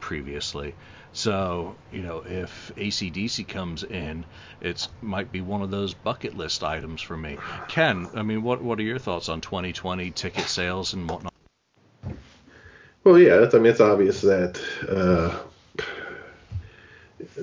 [0.00, 0.74] previously.
[1.12, 4.24] So, you know, if ACDC comes in,
[4.60, 7.38] it might be one of those bucket list items for me.
[7.68, 11.32] Ken, I mean, what what are your thoughts on 2020 ticket sales and whatnot?
[13.02, 15.38] Well, yeah, I mean, it's obvious that uh,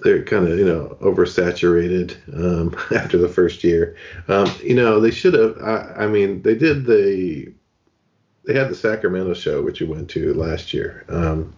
[0.01, 3.95] they're kind of you know oversaturated um, after the first year.
[4.27, 5.57] Um, you know they should have.
[5.61, 7.53] I, I, mean they did the
[8.45, 11.55] they had the Sacramento show which we went to last year, um,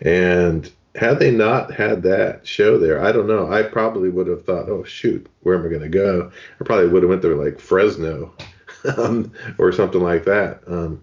[0.00, 3.52] and had they not had that show there, I don't know.
[3.52, 6.32] I probably would have thought, oh shoot, where am I going to go?
[6.60, 8.34] I probably would have went there like Fresno
[8.96, 10.62] um, or something like that.
[10.66, 11.02] Um,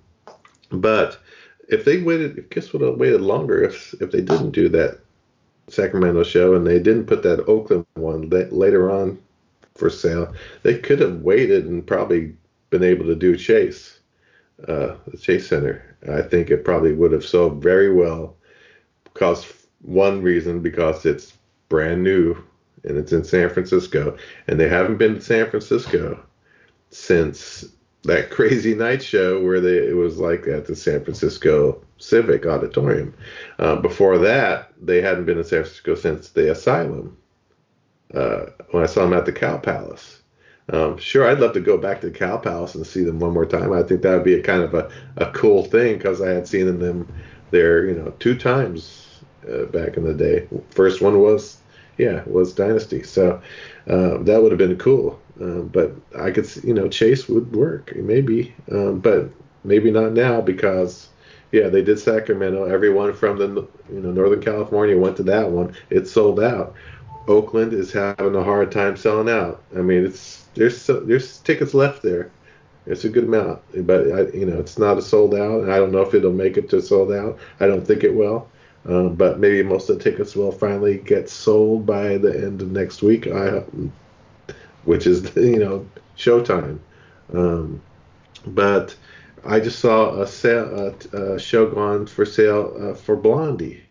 [0.72, 1.20] but
[1.70, 5.00] if they waited, if Kiss would have waited longer, if if they didn't do that
[5.74, 9.20] Sacramento show, and they didn't put that Oakland one later on
[9.76, 10.34] for sale.
[10.62, 12.36] They could have waited and probably
[12.70, 14.00] been able to do Chase,
[14.68, 15.96] uh, the Chase Center.
[16.12, 18.36] I think it probably would have sold very well.
[19.04, 19.46] Because
[19.82, 21.34] one reason, because it's
[21.70, 22.36] brand new
[22.84, 24.18] and it's in San Francisco,
[24.48, 26.20] and they haven't been to San Francisco
[26.90, 27.66] since
[28.04, 33.14] that crazy night show where they it was like at the San Francisco Civic Auditorium.
[33.60, 37.18] Uh, before that, they hadn't been in San Francisco since the Asylum.
[38.14, 40.22] Uh, when I saw them at the Cow Palace.
[40.70, 43.34] Um, sure, I'd love to go back to the Cow Palace and see them one
[43.34, 43.74] more time.
[43.74, 46.48] I think that would be a kind of a, a cool thing because I had
[46.48, 47.12] seen them
[47.50, 50.48] there, you know, two times uh, back in the day.
[50.70, 51.58] First one was,
[51.98, 53.04] yeah, was Dynasty.
[53.04, 53.42] So
[53.88, 55.20] uh, that would have been cool.
[55.42, 59.30] Uh, but I could, see, you know, Chase would work maybe, um, but
[59.64, 61.10] maybe not now because,
[61.52, 62.66] yeah, they did Sacramento.
[62.66, 65.76] Everyone from the, you know, Northern California went to that one.
[65.90, 66.76] It sold out.
[67.28, 69.64] Oakland is having a hard time selling out.
[69.76, 72.32] I mean, it's there's there's tickets left there.
[72.86, 75.70] It's a good amount, but I, you know, it's not a sold out.
[75.70, 77.40] I don't know if it'll make it to sold out.
[77.62, 78.50] I don't think it will.
[78.86, 82.72] Um, but maybe most of the tickets will finally get sold by the end of
[82.72, 83.28] next week.
[83.28, 83.64] I
[84.86, 86.80] which is you know Showtime.
[87.34, 87.82] Um,
[88.46, 88.96] but
[89.46, 93.84] I just saw a, sale, a, a show gone for sale uh, for Blondie.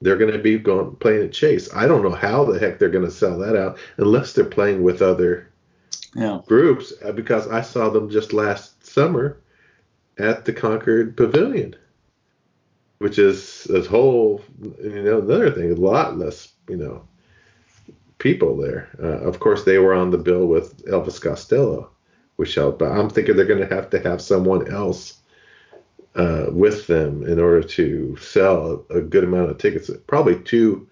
[0.00, 1.72] They're going to be going playing at Chase.
[1.74, 4.82] I don't know how the heck they're going to sell that out unless they're playing
[4.82, 5.50] with other
[6.14, 6.40] yeah.
[6.46, 6.92] groups.
[7.04, 9.38] Uh, because I saw them just last summer
[10.18, 11.76] at the Concord Pavilion,
[13.00, 17.02] which is a whole you know another thing, a lot less you know
[18.18, 18.88] people there.
[19.02, 21.90] Uh, of course, they were on the bill with Elvis Costello,
[22.36, 22.78] which helped.
[22.78, 25.18] But I'm thinking they're going to have to have someone else
[26.14, 29.90] uh, with them in order to sell a good amount of tickets.
[30.06, 30.86] Probably two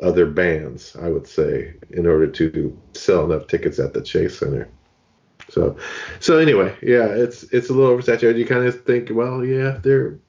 [0.00, 4.68] other bands, I would say, in order to sell enough tickets at the Chase Center.
[5.50, 5.76] So,
[6.20, 8.38] so anyway, yeah, it's it's a little oversaturated.
[8.38, 10.20] You kind of think, well, yeah, they're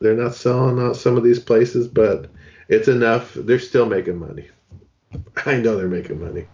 [0.00, 2.30] they're not selling out some of these places, but
[2.68, 3.34] it's enough.
[3.34, 4.48] They're still making money.
[5.46, 6.46] I know they're making money.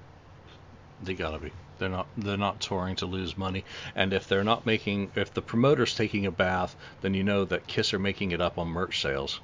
[1.02, 1.52] They gotta be.
[1.78, 2.06] They're not.
[2.16, 3.64] They're not touring to lose money.
[3.94, 7.66] And if they're not making, if the promoter's taking a bath, then you know that
[7.66, 9.40] Kiss are making it up on merch sales.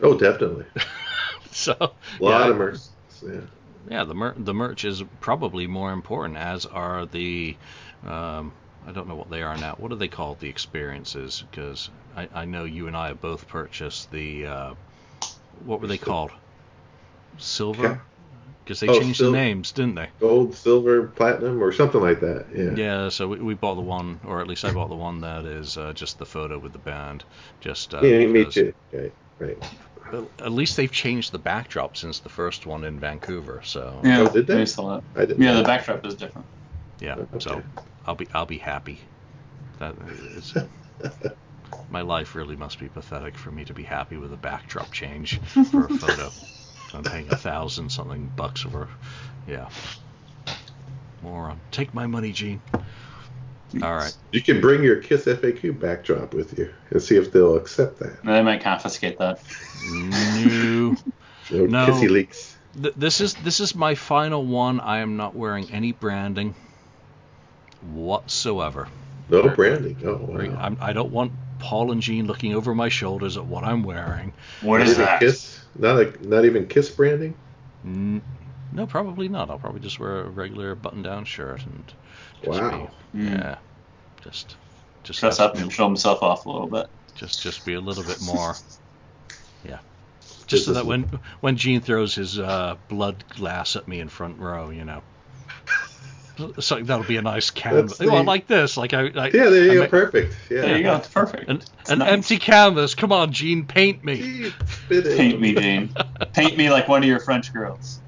[0.00, 0.66] Oh, definitely.
[1.52, 2.78] so a lot yeah, of merch.
[3.22, 3.40] Yeah.
[3.88, 7.56] Yeah, the mer- the merch is probably more important, as are the.
[8.04, 8.52] Um,
[8.86, 9.74] I don't know what they are now.
[9.78, 10.40] What are they called?
[10.40, 11.42] The experiences?
[11.50, 14.46] Because I, I know you and I have both purchased the.
[14.46, 14.74] Uh,
[15.64, 16.30] what were they called?
[17.38, 18.00] Silver.
[18.64, 20.08] Because they Oh, changed sil- the names, didn't they?
[20.20, 22.46] Gold, silver, platinum, or something like that.
[22.54, 22.76] Yeah.
[22.76, 25.44] Yeah, so we, we bought the one, or at least I bought the one that
[25.44, 27.24] is uh, just the photo with the band.
[27.60, 28.72] Just uh, Yeah, me too.
[28.92, 29.12] Right.
[29.38, 29.58] Right.
[30.40, 33.60] At least they've changed the backdrop since the first one in Vancouver.
[33.64, 34.64] So Yeah, Oh, did they?
[34.66, 35.04] saw that.
[35.20, 35.42] I didn't.
[35.42, 36.46] Yeah, the backdrop is different.
[37.00, 37.62] yeah, so Okay.
[38.06, 39.00] I'll be I'll be happy.
[39.78, 39.94] That
[40.36, 40.54] is,
[41.90, 45.38] my life really must be pathetic for me to be happy with a backdrop change
[45.70, 46.30] for a photo.
[46.94, 48.88] I'm paying a thousand something bucks for,
[49.46, 49.68] yeah.
[51.22, 51.60] Moron.
[51.72, 52.62] Take my money, Gene.
[53.82, 54.16] All right.
[54.32, 58.22] You can bring your Kiss FAQ backdrop with you and see if they'll accept that.
[58.24, 59.38] They might confiscate that.
[59.92, 60.96] No.
[61.50, 61.86] No, No.
[61.86, 62.56] Kissy leaks.
[62.80, 64.80] Th- this is this is my final one.
[64.80, 66.54] I am not wearing any branding
[67.82, 68.88] whatsoever.
[69.28, 69.96] No branding.
[70.04, 70.56] Oh wow.
[70.58, 74.32] I'm, I don't want Paul and Gene looking over my shoulders at what I'm wearing.
[74.60, 75.20] What Not is even that?
[75.20, 75.60] Kiss.
[75.78, 77.34] Not a, not even Kiss branding.
[77.84, 78.22] N-
[78.72, 79.50] no, probably not.
[79.50, 81.92] I'll probably just wear a regular button-down shirt and
[82.44, 82.90] just Wow.
[83.12, 83.38] be, Mm.
[83.38, 83.56] yeah,
[84.22, 84.56] just
[85.04, 86.86] just Dress up and show himself off a little bit.
[87.14, 88.54] just just be a little bit more,
[89.64, 89.78] yeah.
[90.46, 91.04] Just so that when
[91.40, 95.02] when Gene throws his uh, blood glass at me in front row, you know.
[96.60, 97.98] So that'll be a nice canvas.
[97.98, 99.80] That's Well, the- like this, like I, I Yeah, there you I go.
[99.82, 100.36] ma- Perfect.
[100.50, 100.60] Yeah.
[100.62, 100.96] There you go.
[100.96, 101.48] It's perfect.
[101.48, 102.12] An, It's an nice.
[102.12, 102.94] empty canvas.
[102.94, 104.16] Come on, Gene, paint me.
[104.16, 105.16] Gee, spit it.
[105.16, 105.94] Paint me, Jane.
[106.34, 108.00] Paint me like one of your French girls.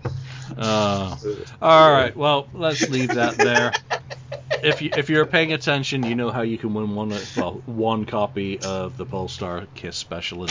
[0.57, 1.17] Uh,
[1.63, 2.17] all right.
[2.17, 3.73] Well, let's leave that there.
[4.63, 8.07] If you if you're paying attention, you know how you can win one well one
[8.07, 10.49] copy of the Polestar Kiss special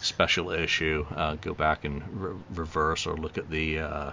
[0.00, 1.06] special issue.
[1.14, 3.78] Uh, go back and re- reverse or look at the.
[3.78, 4.10] Uh,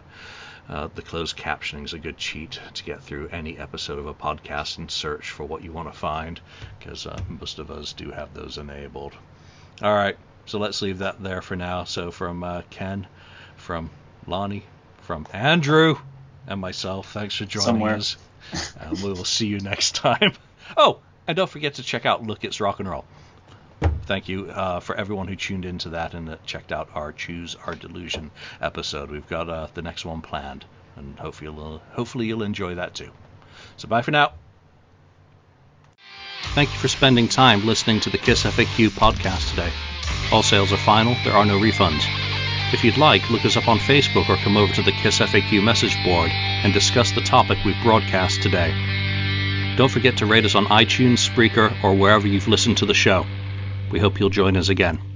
[0.70, 4.14] uh, the closed captioning is a good cheat to get through any episode of a
[4.14, 6.40] podcast and search for what you want to find,
[6.80, 9.14] because uh, most of us do have those enabled.
[9.82, 11.84] All right, so let's leave that there for now.
[11.84, 13.08] So from uh, Ken,
[13.58, 13.90] from
[14.26, 14.64] Lonnie,
[15.02, 15.98] from Andrew,
[16.48, 17.96] and myself, thanks for joining Somewhere.
[17.96, 18.18] us.
[18.80, 20.34] And we will see you next time.
[20.78, 23.06] Oh, and don't forget to check out Look It's Rock and Roll.
[24.06, 27.56] Thank you uh, for everyone who tuned into that and that checked out our Choose
[27.66, 29.10] Our Delusion episode.
[29.10, 30.66] We've got uh, the next one planned,
[30.98, 33.12] and hopefully you'll, hopefully you'll enjoy that too.
[33.78, 34.34] So bye for now.
[36.54, 39.72] Thank you for spending time listening to the Kiss FAQ podcast today.
[40.32, 42.04] All sales are final, there are no refunds.
[42.74, 45.64] If you'd like, look us up on Facebook or come over to the Kiss FAQ
[45.64, 48.74] message board and discuss the topic we've broadcast today.
[49.78, 53.26] Don't forget to rate us on iTunes, Spreaker, or wherever you've listened to the show.
[53.94, 55.13] We hope you'll join us again.